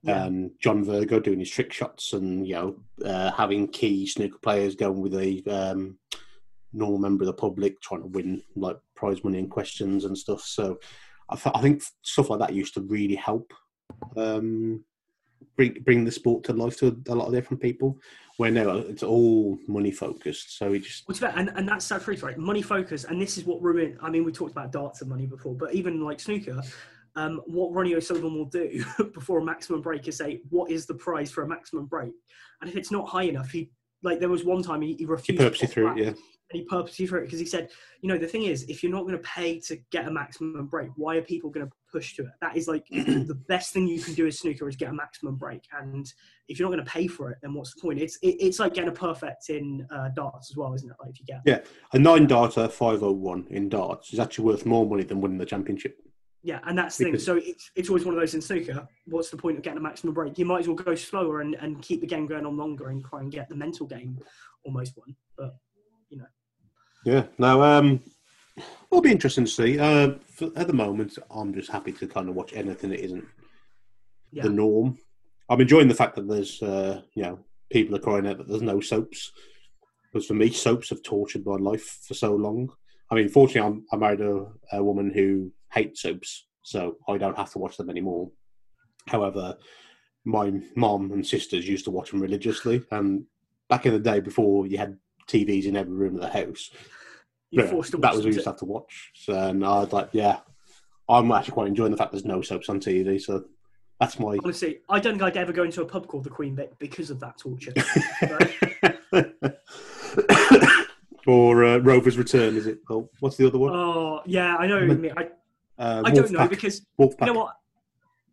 [0.02, 0.24] Yeah.
[0.24, 4.74] um, John Virgo doing his trick shots, and you know uh, having key snooker players
[4.74, 5.98] going with a um,
[6.72, 10.40] normal member of the public trying to win like prize money and questions and stuff.
[10.42, 10.78] So
[11.30, 13.52] I, th- I think stuff like that used to really help
[14.16, 14.84] um,
[15.56, 17.98] bring bring the sport to life to a lot of different people.
[18.36, 21.36] Where now it's all money focused, so it just What's that?
[21.36, 22.38] And, and that's that truth, right?
[22.38, 23.98] Money focused, and this is what ruin.
[24.00, 26.62] I mean, we talked about darts and money before, but even like snooker,
[27.16, 30.94] um, what Ronnie O'Sullivan will do before a maximum break is say, "What is the
[30.94, 32.12] prize for a maximum break?"
[32.60, 33.72] And if it's not high enough, he
[34.04, 35.40] like there was one time he, he he refused.
[35.40, 35.98] to purposely threw it.
[35.98, 36.12] Yeah.
[36.50, 37.70] And he purposely threw it because he said,
[38.00, 40.66] "You know, the thing is, if you're not going to pay to get a maximum
[40.66, 42.32] break, why are people going to push to it?
[42.40, 45.36] That is like the best thing you can do as snooker is get a maximum
[45.36, 46.10] break, and
[46.48, 48.00] if you're not going to pay for it, then what's the point?
[48.00, 50.96] It's it, it's like getting a perfect in uh, darts as well, isn't it?
[51.00, 51.60] Like if you get Yeah.
[51.92, 56.00] A nine darter, 501 in darts is actually worth more money than winning the championship.
[56.42, 57.18] Yeah, and that's the thing.
[57.18, 58.86] So it's, it's always one of those in snooker.
[59.06, 60.38] What's the point of getting a maximum break?
[60.38, 63.04] You might as well go slower and, and keep the game going on longer and
[63.04, 64.18] try and get the mental game
[64.64, 65.16] almost won.
[65.36, 65.56] But
[67.08, 67.24] Yeah.
[67.38, 68.02] Now, um,
[68.92, 69.78] it'll be interesting to see.
[69.78, 73.24] Uh, for, at the moment, I'm just happy to kind of watch anything that isn't
[74.30, 74.98] yeah, the norm.
[75.48, 77.38] I'm enjoying the fact that there's, uh, you know,
[77.70, 79.32] people are crying out that there's no soaps.
[80.12, 82.68] Because for me, soaps have tortured my life for so long.
[83.10, 87.38] I mean, fortunately, I'm, I married a, a woman who hates soaps, so I don't
[87.38, 88.30] have to watch them anymore.
[89.06, 89.56] However,
[90.26, 93.24] my mom and sisters used to watch them religiously, and
[93.70, 94.98] back in the day, before you had
[95.28, 96.70] TVs in every room of the house,
[97.50, 99.10] you're yeah, forced to that was what you used to have to watch.
[99.14, 100.38] So, and I was like, yeah,
[101.08, 103.20] I'm actually quite enjoying the fact there's no soaps on TV.
[103.20, 103.44] So
[104.00, 104.38] that's my.
[104.44, 107.10] Honestly, I don't think I'd ever go into a pub called the Queen Vic because
[107.10, 107.72] of that torture.
[111.28, 112.78] Or uh, Rover's Return, is it?
[112.88, 113.74] Oh, what's the other one?
[113.74, 115.12] oh yeah, I know.
[115.14, 115.28] I,
[115.78, 117.20] Uh, I don't know because Woolpack.
[117.20, 117.54] you know what?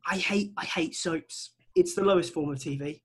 [0.10, 1.52] I hate I hate soaps.
[1.76, 3.02] It's the lowest form of TV.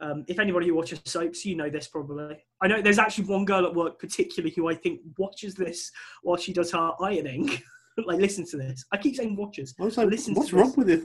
[0.00, 2.36] Um, if anybody who watches soaps, you know this probably.
[2.60, 5.90] I know there's actually one girl at work particularly who I think watches this
[6.22, 7.50] while she does her ironing.
[8.06, 8.84] like, listen to this.
[8.92, 9.74] I keep saying watches.
[9.80, 10.58] I was like, listen to what's this.
[10.60, 11.04] wrong with it?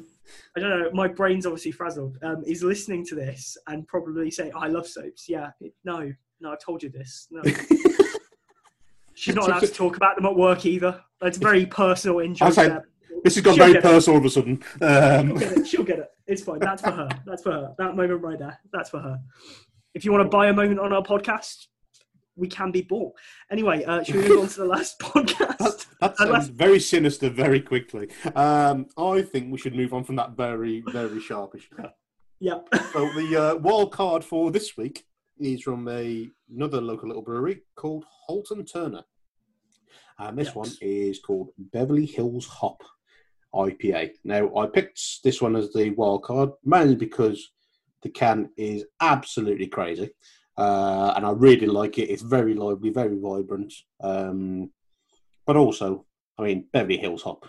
[0.58, 0.90] I don't know.
[0.94, 2.18] My brain's obviously frazzled.
[2.22, 6.12] Um, is listening to this and probably saying, "I love soaps." Yeah, it- no,
[6.42, 7.28] no, I told you this.
[7.32, 7.42] No,
[9.14, 11.02] she's not allowed to talk about them at work either.
[11.22, 12.82] It's very personal in I was like.
[13.24, 13.88] This has gone She'll very get it.
[13.88, 14.64] personal all of a sudden.
[14.80, 15.68] She'll Um, get it.
[15.68, 16.10] She'll get it.
[16.32, 16.60] It's fine.
[16.60, 17.10] That's for her.
[17.26, 17.76] That's for her.
[17.78, 18.60] That moment right there.
[18.72, 19.20] That's for her.
[19.94, 21.68] If you want to buy a moment on our podcast,
[22.38, 23.14] we can be bought.
[23.52, 25.38] Anyway, uh, should we move on to the last podcast?
[25.58, 28.10] that, that Unless- sounds very sinister very quickly.
[28.36, 31.70] Um, I think we should move on from that very, very sharpish.
[32.40, 32.70] Yep.
[32.94, 35.06] So the uh, wild card for this week
[35.38, 39.04] is from a, another local little brewery called Halton Turner.
[40.18, 40.56] And this Yes.
[40.56, 42.82] one is called Beverly Hills Hop
[43.54, 44.12] IPA.
[44.24, 47.52] Now, I picked this one as the wild card mainly because
[48.02, 50.10] the can is absolutely crazy.
[50.58, 52.10] Uh, and I really like it.
[52.10, 53.74] It's very lively, very vibrant.
[54.02, 54.72] Um,
[55.46, 56.06] but also,
[56.38, 57.46] I mean, Beverly Hills Hop.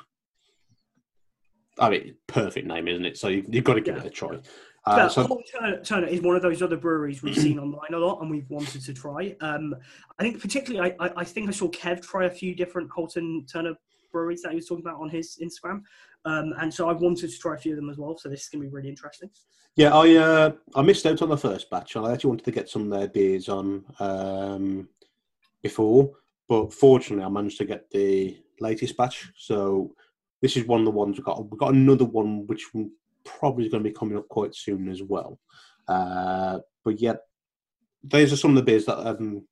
[1.79, 3.17] I mean, perfect name, isn't it?
[3.17, 4.03] So you, you've got to give Yeah.
[4.03, 4.39] it a try.
[4.85, 8.21] Uh, so Turner, Turner is one of those other breweries we've seen online a lot
[8.21, 9.35] and we've wanted to try.
[9.41, 9.75] Um,
[10.19, 13.47] I think particularly, I, I, I think I saw Kev try a few different Halton
[13.47, 13.75] Turner
[14.13, 15.83] breweries that he was talking about on his Instagram,
[16.25, 18.17] um, and so I wanted to try a few of them as well.
[18.17, 19.31] So this is going to be really interesting.
[19.77, 21.97] yeah, I uh, I missed out on the first batch.
[21.97, 24.89] I actually wanted to get some of their beers on um,
[25.63, 26.11] before,
[26.49, 29.33] but fortunately, I managed to get the latest batch.
[29.37, 29.95] So
[30.41, 31.51] this is one of the ones we got.
[31.51, 32.67] We've got another one which
[33.25, 35.39] probably is going to be coming up quite soon as well.
[35.89, 37.15] Uh, but yeah,
[38.03, 39.45] those are some of the beers that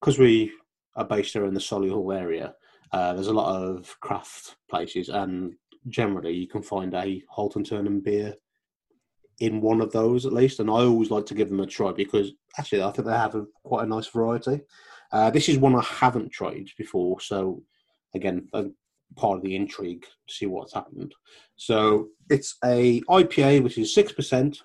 [0.00, 0.52] because we
[0.96, 2.54] are based here in the Solihull area.
[2.92, 5.54] Uh, there's a lot of craft places, and
[5.88, 8.34] generally you can find a Halton Turner beer
[9.38, 10.60] in one of those at least.
[10.60, 13.34] And I always like to give them a try because actually I think they have
[13.34, 14.60] a, quite a nice variety.
[15.12, 17.62] Uh, this is one I haven't tried before, so
[18.14, 18.48] again,
[19.16, 21.14] part of the intrigue to see what's happened.
[21.56, 24.62] So it's a IPA, which is six percent.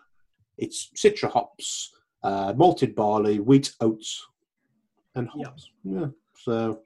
[0.57, 1.91] It's citra hops,
[2.23, 4.25] uh, malted barley, wheat, oats,
[5.15, 5.47] and Yeah.
[5.47, 5.69] hops.
[5.83, 6.07] Yeah.
[6.37, 6.81] So,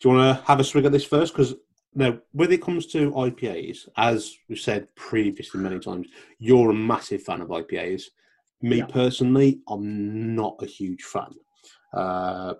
[0.00, 1.32] do you want to have a swig at this first?
[1.32, 1.54] Because
[1.94, 7.22] now, when it comes to IPAs, as we've said previously many times, you're a massive
[7.22, 8.04] fan of IPAs.
[8.62, 8.86] Me Yeah.
[8.86, 11.32] personally, I'm not a huge fan.
[11.92, 12.54] Uh,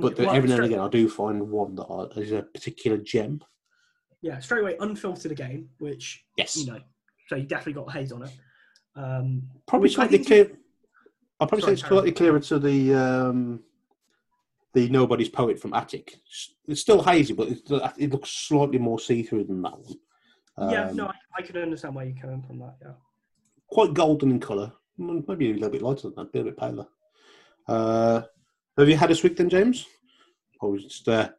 [0.00, 3.40] but well, every now and again, I do find one that is a particular gem.
[4.22, 6.56] yeah, straight away unfiltered again, which Yes.
[6.56, 6.80] you know,
[7.28, 8.32] so you definitely got haze on it.
[8.96, 10.50] Um, Probably slightly clear.
[11.38, 13.62] I'll probably Sorry, say it's slightly clearer to the um,
[14.74, 16.18] the Nobody's Poet from Attic.
[16.66, 17.62] It's still hazy, but it's,
[17.96, 20.72] it looks slightly more see through than that one.
[20.72, 22.58] yeah, Um, no, I, I can understand where you're coming from.
[22.58, 22.92] That, yeah.
[23.70, 24.72] quite golden in colour.
[24.98, 26.86] Maybe a little bit lighter than that, a bit, a bit paler.
[27.66, 28.22] Uh,
[28.76, 29.86] have you had a swig then, James?
[30.62, 31.30] I was just uh,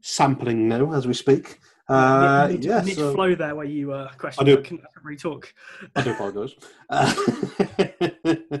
[0.00, 1.58] sampling now as we speak.
[1.88, 4.42] Uh, mid, yeah, mid so- flow there where you uh, question.
[4.42, 4.58] I do.
[4.58, 5.52] I couldn't, I talk.
[5.94, 6.54] I do apologise.
[6.88, 7.14] Uh,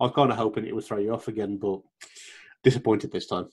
[0.00, 1.80] I was kind of hoping it would throw you off again, but
[2.62, 3.48] disappointed this time.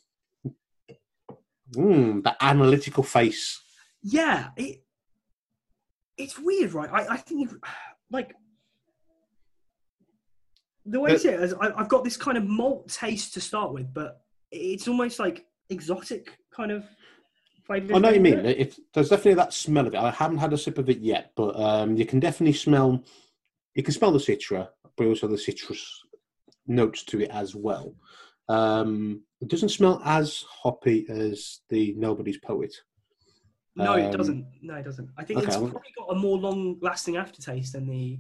[1.76, 3.62] Mm, that analytical face.
[4.02, 4.84] Yeah, it,
[6.18, 6.90] it's weird, right?
[6.92, 7.52] I, I think
[8.12, 8.34] like
[10.86, 13.74] the way But- it is, I, I've got this kind of malt taste to start
[13.74, 16.86] with, but it's almost like exotic kind of
[17.66, 17.96] flavor.
[17.96, 18.46] I know what you mean.
[18.46, 19.98] It, there's definitely that smell of it.
[19.98, 23.04] I haven't had a sip of it yet, but um, you can definitely smell.
[23.74, 26.04] You can smell the citra, but also the citrus
[26.68, 27.96] notes to it as well.
[28.48, 32.74] Um, it doesn't smell as hoppy as the Nobody's Poet.
[33.76, 34.46] No, it Um, doesn't.
[34.62, 35.10] No, it doesn't.
[35.18, 38.20] I think okay, it's probably got a more long-lasting aftertaste than the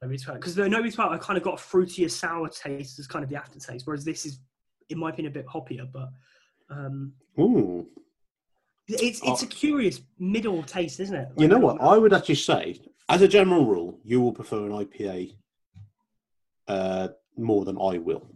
[0.00, 0.36] Nobody's Poet.
[0.36, 3.30] Because the Nobody's Poet, I kind of got a fruitier, sour taste as kind of
[3.30, 4.38] the aftertaste, whereas this is,
[4.90, 5.90] in my opinion, a bit hoppier.
[5.90, 6.10] But
[6.70, 7.88] um, Ooh.
[8.86, 11.28] it's it's a curious middle taste, isn't it?
[11.36, 11.42] Oh.
[11.42, 11.80] You know what?
[11.80, 15.34] I would actually say, as a general rule, you will prefer an IPA
[16.68, 18.33] uh, more than I will.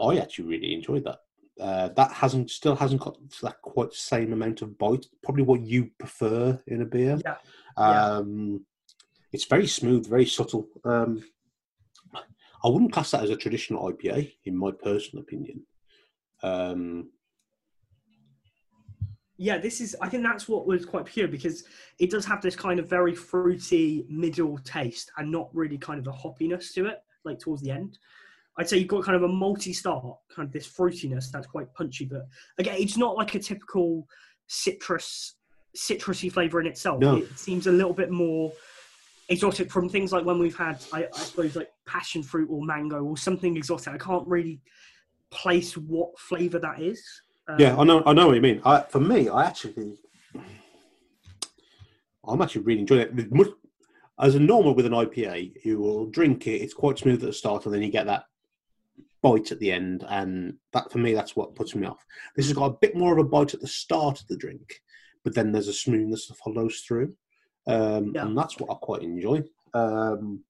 [0.00, 1.20] I actually really enjoyed that.
[1.60, 5.06] Uh, that hasn't still hasn't got that quite the same amount of bite.
[5.22, 7.20] Probably what you prefer in a beer.
[7.24, 7.36] Yeah.
[7.78, 8.04] Yeah.
[8.06, 8.66] Um,
[9.32, 10.68] it's very smooth, very subtle.
[10.84, 11.24] Um,
[12.64, 15.66] I wouldn't class that as a traditional IPA, in my personal opinion.
[16.42, 17.10] Um,
[19.36, 19.96] yeah, this is.
[20.00, 21.64] I think that's what was quite pure because
[21.98, 26.06] it does have this kind of very fruity middle taste and not really kind of
[26.06, 27.98] a hoppiness to it, like towards the end.
[28.56, 32.04] I'd say you've got kind of a multi-start, kind of this fruitiness that's quite punchy,
[32.04, 32.26] but
[32.58, 34.06] again, it's not like a typical
[34.46, 35.34] citrus,
[35.76, 37.00] citrusy flavor in itself.
[37.00, 37.16] No.
[37.16, 38.52] It seems a little bit more
[39.28, 43.02] exotic from things like when we've had, I, I suppose, like passion fruit or mango
[43.02, 43.92] or something exotic.
[43.92, 44.60] I can't really
[45.30, 47.02] place what flavor that is.
[47.48, 48.02] Um, Yeah, I know.
[48.06, 48.62] I know what you mean.
[48.64, 49.96] I, for me, I actually,
[52.26, 53.48] I'm actually really enjoying it.
[54.20, 56.62] As a normal with an IPA, you will drink it.
[56.62, 58.26] It's quite smooth at the start, and then you get that
[59.24, 62.04] bite at the end, and that for me, that's what puts me off.
[62.36, 64.82] This has got a bit more of a bite at the start of the drink,
[65.24, 67.14] but then there's a smoothness that follows through,
[67.66, 68.26] um, Yeah.
[68.26, 69.42] and that's what I quite enjoy.
[69.72, 70.44] Um,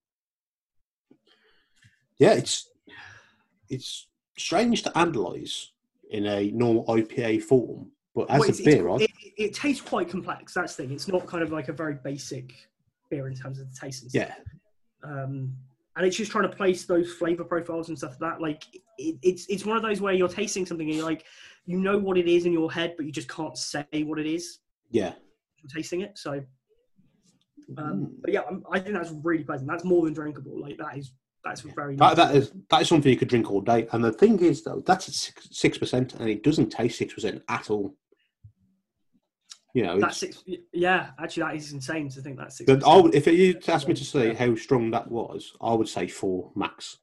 [2.19, 2.69] yeah, it's
[3.71, 5.71] it's strange to analyze
[6.11, 10.09] in a normal IPA form, but as Well, a beer, I, it, it tastes quite
[10.11, 10.53] complex.
[10.55, 10.93] That's the thing.
[10.93, 12.53] It's not kind of like a very basic
[13.09, 14.29] beer in terms of the taste and stuff.
[14.29, 15.57] yeah, Um,
[15.97, 18.41] and it's just trying to place those flavor profiles and stuff like that.
[18.41, 18.65] Like
[18.99, 21.25] it, it's it's one of those where you're tasting something and you're like,
[21.67, 24.27] you know what it is in your head, but you just can't say what it
[24.27, 24.59] is
[24.91, 25.13] yeah.
[25.73, 26.19] tasting it.
[26.19, 26.43] So,
[27.71, 27.79] Mm.
[27.83, 29.71] um, but yeah, I'm, I think that's really pleasant.
[29.71, 30.61] That's more than drinkable.
[30.61, 32.17] Like that is that's very That, nice.
[32.17, 33.89] that is that is something you could drink all day.
[33.93, 37.71] And the thing is, though, that's six percent, and it doesn't taste six percent at
[37.71, 37.97] all.
[39.75, 40.45] You know, That's six.
[40.73, 42.67] Yeah, actually, that is insane to think that's six.
[42.73, 45.89] but I would, if you asked me to say how strong that was, I would
[45.89, 46.99] say four max.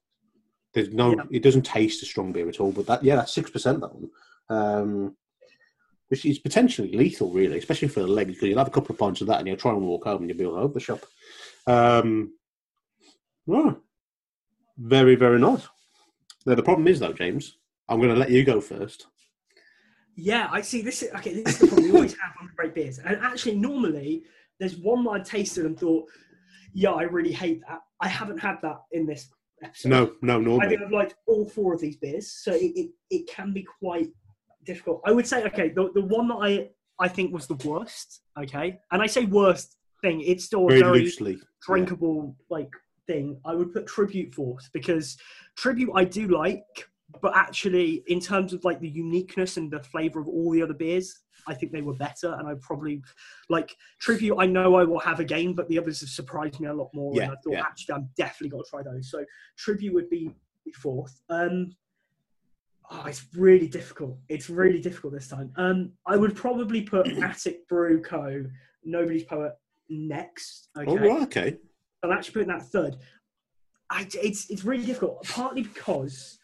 [0.72, 1.24] There's no, Yeah.
[1.30, 2.72] it doesn't taste a strong beer at all.
[2.72, 4.10] But that, yeah, that's six percent that one,
[4.48, 5.16] um,
[6.08, 8.32] which is potentially lethal, really, especially for the legs.
[8.32, 10.22] Because you'll have a couple of pints of that, and you'll try and walk home,
[10.22, 11.04] and you'll be all over the shop.
[11.66, 12.32] Um,
[13.44, 13.82] well,
[14.78, 15.68] very, very nice.
[16.46, 17.58] Now the problem is though, James,
[17.88, 19.08] I'm going to let you go first.
[20.16, 20.82] Yeah, I see.
[20.82, 21.42] This is okay.
[21.42, 22.98] This is the problem we always have on great beers.
[22.98, 24.24] And actually, normally
[24.60, 26.04] there's one that I tasted and thought,
[26.74, 27.80] yeah, I really hate that.
[28.00, 29.28] I haven't had that in this
[29.62, 29.88] episode.
[29.88, 30.68] No, no, I normally.
[30.68, 34.08] think I've liked all four of these beers, so it, it, it can be quite
[34.64, 35.00] difficult.
[35.06, 36.68] I would say, okay, the, the one that I
[37.00, 38.20] I think was the worst.
[38.38, 41.38] Okay, and I say worst thing, it's still a Very very loosely.
[41.66, 42.70] drinkable like
[43.06, 43.40] thing.
[43.44, 45.16] I would put Tribute fourth because
[45.56, 46.64] Tribute I do like,
[47.20, 50.74] but actually in terms of like the uniqueness and the flavour of all the other
[50.74, 52.34] beers, I think they were better.
[52.38, 53.02] And I probably
[53.48, 54.38] like Tribute.
[54.38, 57.12] I know I will have again, but the others have surprised me a lot more.
[57.14, 57.60] Yeah, and I thought yeah.
[57.60, 59.10] actually I'm definitely got to try those.
[59.10, 59.24] So
[59.56, 60.30] Tribute would be
[60.64, 61.20] be fourth.
[61.28, 61.74] Um,
[62.90, 64.18] oh, it's really difficult.
[64.28, 65.52] It's really difficult this time.
[65.56, 68.44] Um, I would probably put Attic Brew Co.
[68.84, 69.52] Nobody's Poet
[69.88, 70.68] next.
[70.78, 70.90] Okay.
[70.90, 71.58] Oh, right, okay.
[72.02, 72.96] I'm actually putting that third.
[73.90, 76.38] I, it's it's really difficult, partly because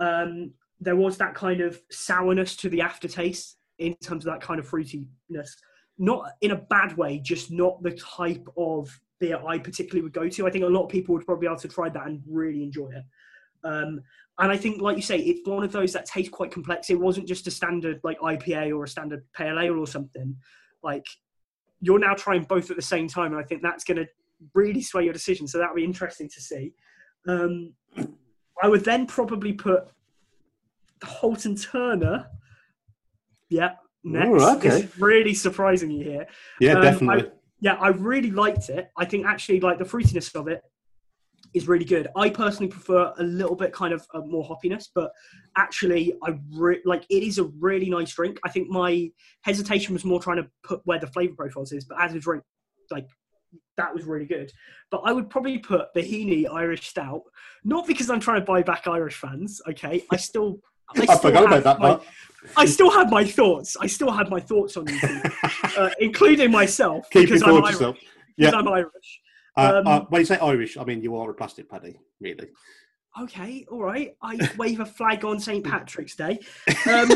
[0.00, 4.58] um, there was that kind of sourness to the aftertaste in terms of that kind
[4.58, 5.50] of fruitiness.
[5.98, 10.28] Not in a bad way, just not the type of beer I particularly would go
[10.28, 10.46] to.
[10.46, 12.64] I think a lot of people would probably be able to try that and really
[12.64, 13.04] enjoy it.
[13.62, 14.00] Um,
[14.38, 16.88] and I think, like you say, it's one of those that tastes quite complex.
[16.88, 20.34] It wasn't just a standard like IPA or a standard pale ale or something.
[20.82, 21.04] Like
[21.82, 24.08] you're now trying both at the same time, and I think that's going to
[24.54, 25.46] really sway your decision.
[25.46, 26.72] So that'll be interesting to see.
[27.28, 27.74] Um,
[28.62, 29.88] I would then probably put
[31.00, 32.26] the Halton Turner.
[33.48, 33.72] Yeah,
[34.04, 34.32] next.
[34.32, 34.84] This okay.
[34.84, 36.26] is really surprising you here.
[36.60, 37.30] Yeah, Um, definitely.
[37.60, 38.90] Yeah, I really liked it.
[38.96, 40.62] I think actually, like the fruitiness of it
[41.52, 42.08] is really good.
[42.16, 45.10] I personally prefer a little bit kind of uh, more hoppiness, but
[45.56, 48.38] actually, I re- like it is a really nice drink.
[48.44, 49.10] I think my
[49.42, 52.44] hesitation was more trying to put where the flavor profiles is, but as a drink,
[52.90, 53.08] like
[53.76, 54.52] that was really good.
[54.90, 57.22] But I would probably put Heaney Irish Stout,
[57.64, 59.60] not because I'm trying to buy back Irish fans.
[59.68, 60.60] Okay, I still.
[60.96, 62.00] I still forgot about that my-.
[62.56, 63.76] I still have my thoughts.
[63.80, 67.72] I still have my thoughts on YouTube, uh, including myself Keep because I'm Irish.
[67.72, 67.96] yourself.
[68.36, 68.50] Yeah.
[68.50, 69.20] I'm Irish.
[69.56, 72.48] Uh, Um, uh, when you say Irish, I mean you are a plastic paddy, really.
[73.20, 74.14] Okay, all right.
[74.22, 75.64] I wave a flag on St.
[75.70, 76.38] Patrick's Day.
[76.88, 77.08] Um,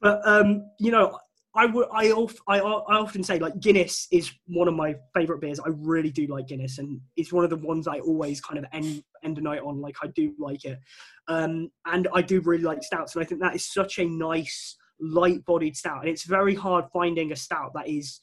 [0.00, 1.18] but um, you know,
[1.54, 1.88] I would.
[1.92, 5.58] I, of, I I often say like Guinness is one of my favorite beers.
[5.58, 8.66] I really do like Guinness, and it's one of the ones I always kind of
[8.72, 9.80] end end a night on.
[9.80, 10.78] Like I do like it,
[11.26, 14.76] um, and I do really like stouts, and I think that is such a nice
[15.00, 16.00] light-bodied stout.
[16.00, 18.20] And it's very hard finding a stout that is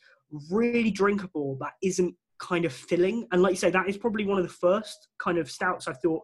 [0.52, 3.28] really drinkable that isn't kind of filling.
[3.32, 5.94] And like you say, that is probably one of the first kind of stouts I
[5.94, 6.22] thought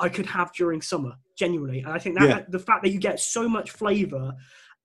[0.00, 1.80] I could have during summer, genuinely.
[1.80, 2.44] And I think that Yeah.
[2.48, 4.34] the fact that you get so much flavour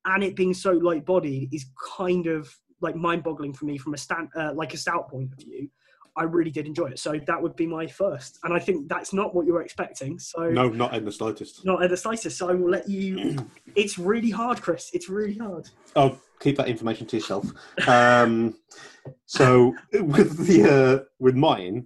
[0.07, 2.49] and it being so light bodied is kind of
[2.81, 5.69] like mind boggling for me from a stand uh, like a stout point of view.
[6.15, 6.97] I really did enjoy it.
[6.97, 8.39] So that would be my first.
[8.43, 10.17] And I think that's not what you were expecting.
[10.17, 11.63] So No, not in the slightest.
[11.63, 12.39] not at the slightest.
[12.39, 13.37] So I will let you
[13.75, 14.89] it's really hard, Chris.
[14.93, 15.69] It's really hard.
[15.95, 17.45] Oh, keep that information to yourself.
[17.87, 18.55] Um,
[19.27, 20.63] so with the
[21.03, 21.85] uh, with mine,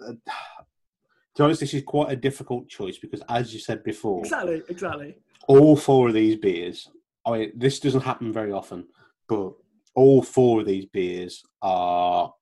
[0.00, 4.20] uh, to be honest, this is quite a difficult choice because, as you said before,
[4.20, 5.16] Exactly, exactly.
[5.48, 6.88] all four of these beers.
[7.34, 8.86] I mean, this doesn't happen very often,
[9.28, 9.52] but
[9.94, 12.32] all four of these beers are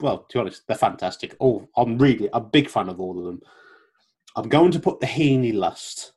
[0.00, 0.26] well.
[0.28, 1.36] To be honest, they're fantastic.
[1.40, 3.40] Oh, I'm really a big fan of all of them.
[4.36, 6.12] I'm going to put the Heaney last,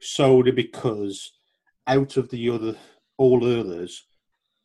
[0.00, 1.32] solely because
[1.86, 2.76] out of the other
[3.16, 4.06] all others,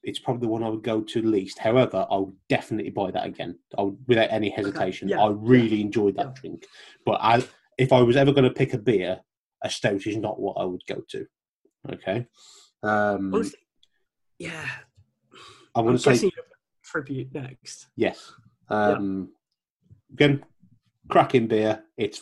[0.03, 1.59] it's probably the one I would go to least.
[1.59, 3.57] However, I would definitely buy that again.
[3.77, 5.07] I would, without any hesitation.
[5.07, 6.41] yeah, I really enjoyed that yeah.
[6.41, 6.65] drink.
[7.05, 7.43] But I,
[7.77, 9.21] if I was ever going to pick a beer,
[9.63, 11.25] a stout is not what I would go to.
[11.91, 12.27] Okay.
[12.83, 13.59] Um, Honestly,
[14.39, 14.67] yeah.
[15.75, 16.29] I'm going to say
[16.83, 17.87] tribute next.
[17.95, 18.31] yes.
[18.69, 19.29] Um,
[20.11, 20.43] Again,
[21.09, 21.83] cracking beer.
[21.97, 22.21] It's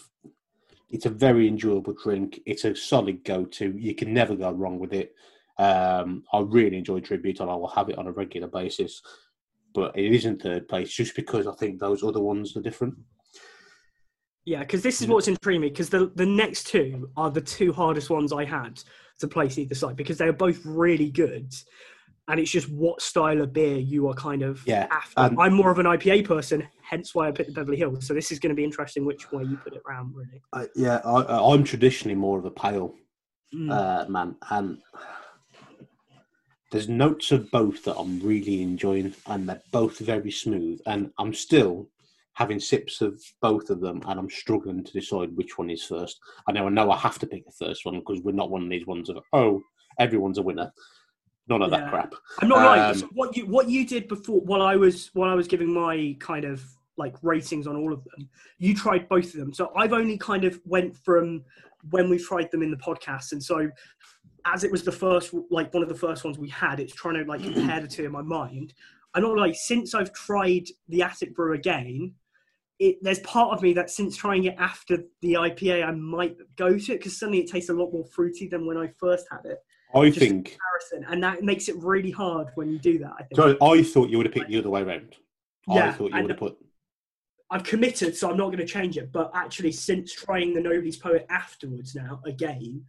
[0.90, 2.40] it's a very enjoyable drink.
[2.46, 3.74] It's a solid go-to.
[3.78, 5.14] You can never go wrong with it.
[5.58, 9.02] Um, I really enjoy Tribute, and I will have it on a regular basis.
[9.74, 12.96] But it is in third place just because I think those other ones are different.
[14.46, 15.70] Yeah, because this is what's intriguing me.
[15.70, 18.82] Because the the next two are the two hardest ones I had
[19.20, 21.54] to place either side because they are both really good,
[22.28, 25.20] and it's just what style of beer you are kind of Yeah, after.
[25.22, 28.08] um, I'm more of an IPA person, hence why I picked the Beverly Hills.
[28.08, 30.42] So this is going to be interesting which way you put it round, really.
[30.54, 32.96] Uh, yeah, I, I'm traditionally more of a pale
[33.54, 33.70] Mm.
[33.70, 34.78] uh, man, and
[36.72, 40.80] there's notes of both that I'm really enjoying, and they're both very smooth.
[40.86, 41.90] And I'm still
[42.34, 46.20] having sips of both of them, and I'm struggling to decide which one is first.
[46.48, 48.64] I know I know I have to pick the first one because we're not one
[48.64, 49.62] of these ones of oh
[50.00, 50.72] everyone's a winner.
[51.48, 51.80] None of Yeah.
[51.82, 52.14] that crap.
[52.42, 52.90] I'm not right.
[52.90, 55.74] Um, So what you what you did before while I was while I was giving
[55.74, 56.64] my kind of
[56.98, 58.30] like ratings on all of them,
[58.60, 59.54] you tried both of them.
[59.54, 61.44] So I've only kind of went from
[61.90, 63.70] when we tried them in the podcast, and so
[64.46, 67.16] as it was the first like one of the first ones we had, it's trying
[67.16, 68.74] to like compare the two in my mind.
[69.14, 72.14] I'm not like since I've tried the Attic Brew again.
[72.80, 76.78] It, there's part of me that since trying it after the IPA, I might go
[76.80, 79.46] to it because suddenly it tastes a lot more fruity than when I first had
[79.46, 79.60] it
[79.94, 80.58] I Just- think.
[80.90, 83.12] comparison, and that makes it really hard when you do that.
[83.20, 83.36] I think.
[83.36, 85.16] So I thought you would have picked the other way around.
[85.70, 86.58] I Yeah, thought you would have put.
[87.52, 89.12] I've committed, so I'm not going to change it.
[89.12, 92.86] But actually, since trying the Nobody's Poet afterwards now again,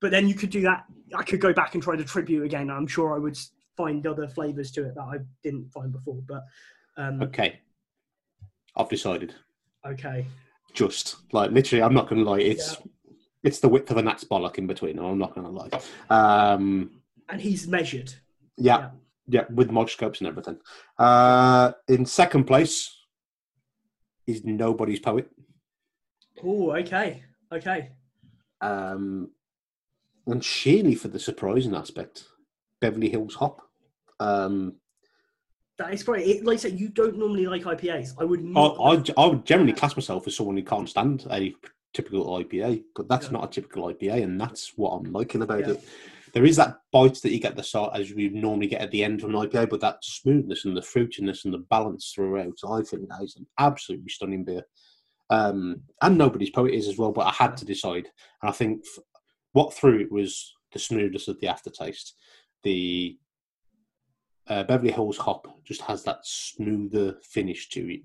[0.00, 0.86] but then you could do that.
[1.14, 2.70] I could go back and try the tribute again.
[2.70, 3.38] I'm sure I would
[3.76, 6.20] find other flavors to it that I didn't find before.
[6.26, 6.44] But
[6.96, 7.60] um, Okay,
[8.76, 9.34] I've decided.
[9.86, 10.26] okay,
[10.72, 12.40] Just like literally, I'm not going to lie.
[12.40, 12.76] It's
[13.42, 14.98] it's the width of a gnat's bollock in between.
[14.98, 15.70] I'm not going to lie.
[16.08, 18.14] Um, and he's measured.
[18.56, 18.90] yeah,
[19.26, 20.58] yeah, with microscopes and everything.
[20.98, 22.90] Uh, in second place
[24.26, 25.30] is nobody's poet.
[26.42, 27.22] Oh, okay,
[27.52, 27.90] okay.
[28.60, 29.30] Um,
[30.26, 32.24] and sheerly for the surprising aspect,
[32.84, 33.62] Beverly Hills Hop.
[34.20, 34.74] Um,
[35.78, 36.26] That is great.
[36.28, 38.10] It, like I said, you don't normally like IPAs.
[38.20, 38.76] I would I, not.
[38.78, 41.54] I, I would generally class myself as someone who can't stand a
[41.94, 43.32] typical IPA, but that's Yeah.
[43.32, 45.70] not a typical IPA, and that's what I'm liking about Yeah.
[45.70, 45.84] it.
[46.34, 49.02] There is that bite that you get the start, as we normally get at the
[49.02, 52.82] end of an IPA, but that smoothness and the fruitiness and the balance throughout, I
[52.82, 54.64] think that is an absolutely stunning beer.
[55.30, 58.08] Um, and nobody's poet is as well, but I had to decide,
[58.42, 59.02] and I think f-
[59.52, 62.14] what threw it was the smoothness of the aftertaste.
[62.64, 63.18] The
[64.48, 68.00] uh, Beverly Hills hop just has that smoother finish to it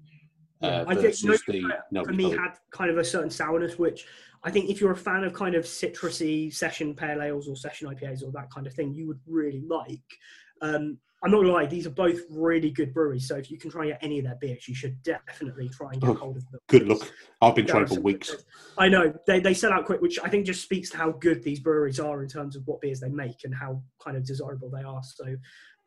[0.62, 4.06] Yeah, uh, I think Nobody's the for me had kind of a certain sourness which
[4.44, 7.90] i think if you're a fan of kind of citrusy session pale ales or session
[7.90, 10.00] ipas or that kind of thing you would really like.
[10.62, 13.70] Um, i'm not gonna lie these are both really good breweries so if you can
[13.70, 16.38] try and get any of their beers you should definitely try and get Oh, hold
[16.38, 17.12] of them Good luck.
[17.42, 18.30] I've been There trying for weeks.
[18.32, 18.46] beers.
[18.78, 21.44] i know they, they sell out quick which i think just speaks to how good
[21.44, 24.70] these breweries are in terms of what beers they make and how kind of desirable
[24.70, 25.26] they are so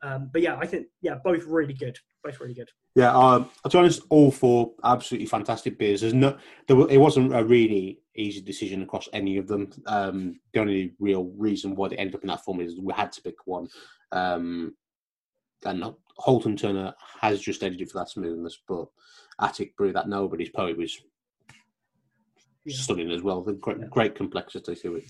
[0.03, 3.69] um, but yeah i think yeah both really good both really good Yeah, um, to
[3.69, 6.01] be honest, all four absolutely fantastic beers.
[6.01, 9.69] There's no, there, it wasn't a really easy decision across any of them.
[9.87, 13.11] Um, the only real reason why they ended up in that form is we had
[13.13, 13.67] to pick one.
[14.13, 14.75] Um,
[15.65, 15.83] and
[16.17, 18.87] Halton Turner has just edited for that smoothness, but
[19.41, 20.97] Attic Brew, that nobody's poet was
[22.67, 23.41] stunning as well.
[23.41, 25.03] The great, great complexity to it.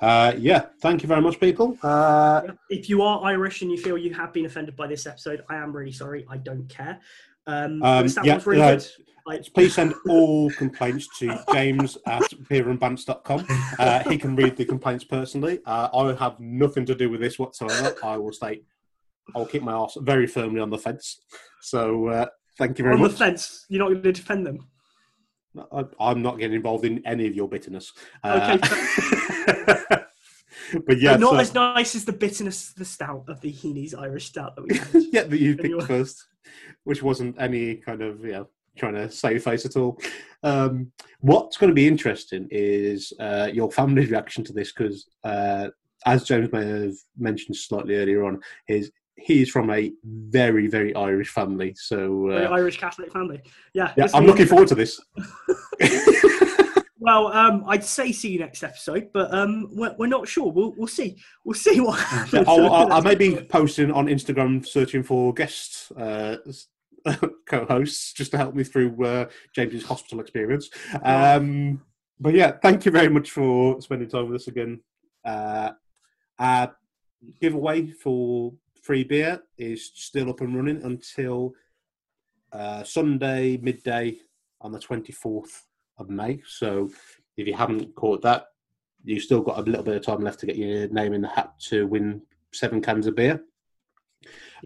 [0.00, 1.78] Uh, yeah, thank you very much, people.
[1.82, 5.42] Uh, If you are Irish and you feel you have been offended by this episode,
[5.48, 6.26] I am really sorry.
[6.28, 7.00] I don't care.
[7.46, 8.80] Um, Um, that yeah, really uh.
[9.26, 13.44] Like, Please send all complaints to James at beerandbants.com.
[13.76, 15.58] Uh, he can read the complaints personally.
[15.66, 17.96] Uh, I have nothing to do with this whatsoever.
[18.04, 18.64] I will state,
[19.34, 21.20] I will keep my arse very firmly on the fence.
[21.62, 22.26] So uh,
[22.58, 23.04] thank you very much.
[23.06, 24.68] on the fence, you're not going to defend them.
[25.72, 27.92] I, I'm not getting involved in any of your bitterness.
[28.22, 28.58] Uh,
[30.86, 33.52] but yeah, But not so- as nice as the bitterness of the stout of the
[33.52, 35.02] Heaney's Irish stout that we had.
[35.12, 35.78] yeah, that you Anyway.
[35.78, 36.26] picked first,
[36.84, 38.44] which wasn't any kind of yeah
[38.76, 39.98] trying to save face at all.
[40.42, 45.68] Um, what's going to be interesting is uh, your family's reaction to this because, uh,
[46.04, 51.30] as James may have mentioned slightly earlier on, is he's from a very very Irish
[51.30, 51.74] family.
[51.76, 53.42] So uh, Irish Catholic family.
[53.74, 53.92] Yeah.
[53.96, 55.00] yeah, I'm looking forward to this.
[57.06, 60.50] Well, um, I'd say see you next episode, but um, we're, we're not sure.
[60.50, 61.16] We'll, we'll see.
[61.44, 62.48] We'll see what happens.
[62.48, 66.38] I'll, I'll, I may be posting on Instagram searching for guest uh,
[67.46, 70.68] co-hosts just to help me through uh, James's hospital experience.
[71.00, 71.80] Um,
[72.18, 74.80] but yeah, thank you very much for spending time with us again.
[75.24, 75.72] Uh,
[76.40, 76.74] our
[77.40, 78.52] giveaway for
[78.86, 81.52] free beer is still up and running until
[82.52, 84.16] uh, Sunday midday
[84.60, 85.62] on the 24th
[85.98, 86.40] of May.
[86.46, 86.88] So
[87.36, 88.46] if you haven't caught that,
[89.02, 91.28] you've still got a little bit of time left to get your name in the
[91.28, 92.22] hat to win
[92.52, 93.42] seven cans of beer.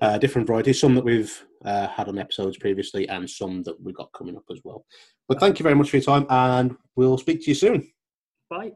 [0.00, 3.96] Uh, different varieties, some that we've uh, had on episodes previously, and some that we've
[3.96, 4.84] got coming up as well.
[5.28, 7.90] But thank you very much for your time, and we'll speak to you soon.
[8.48, 8.72] Bye.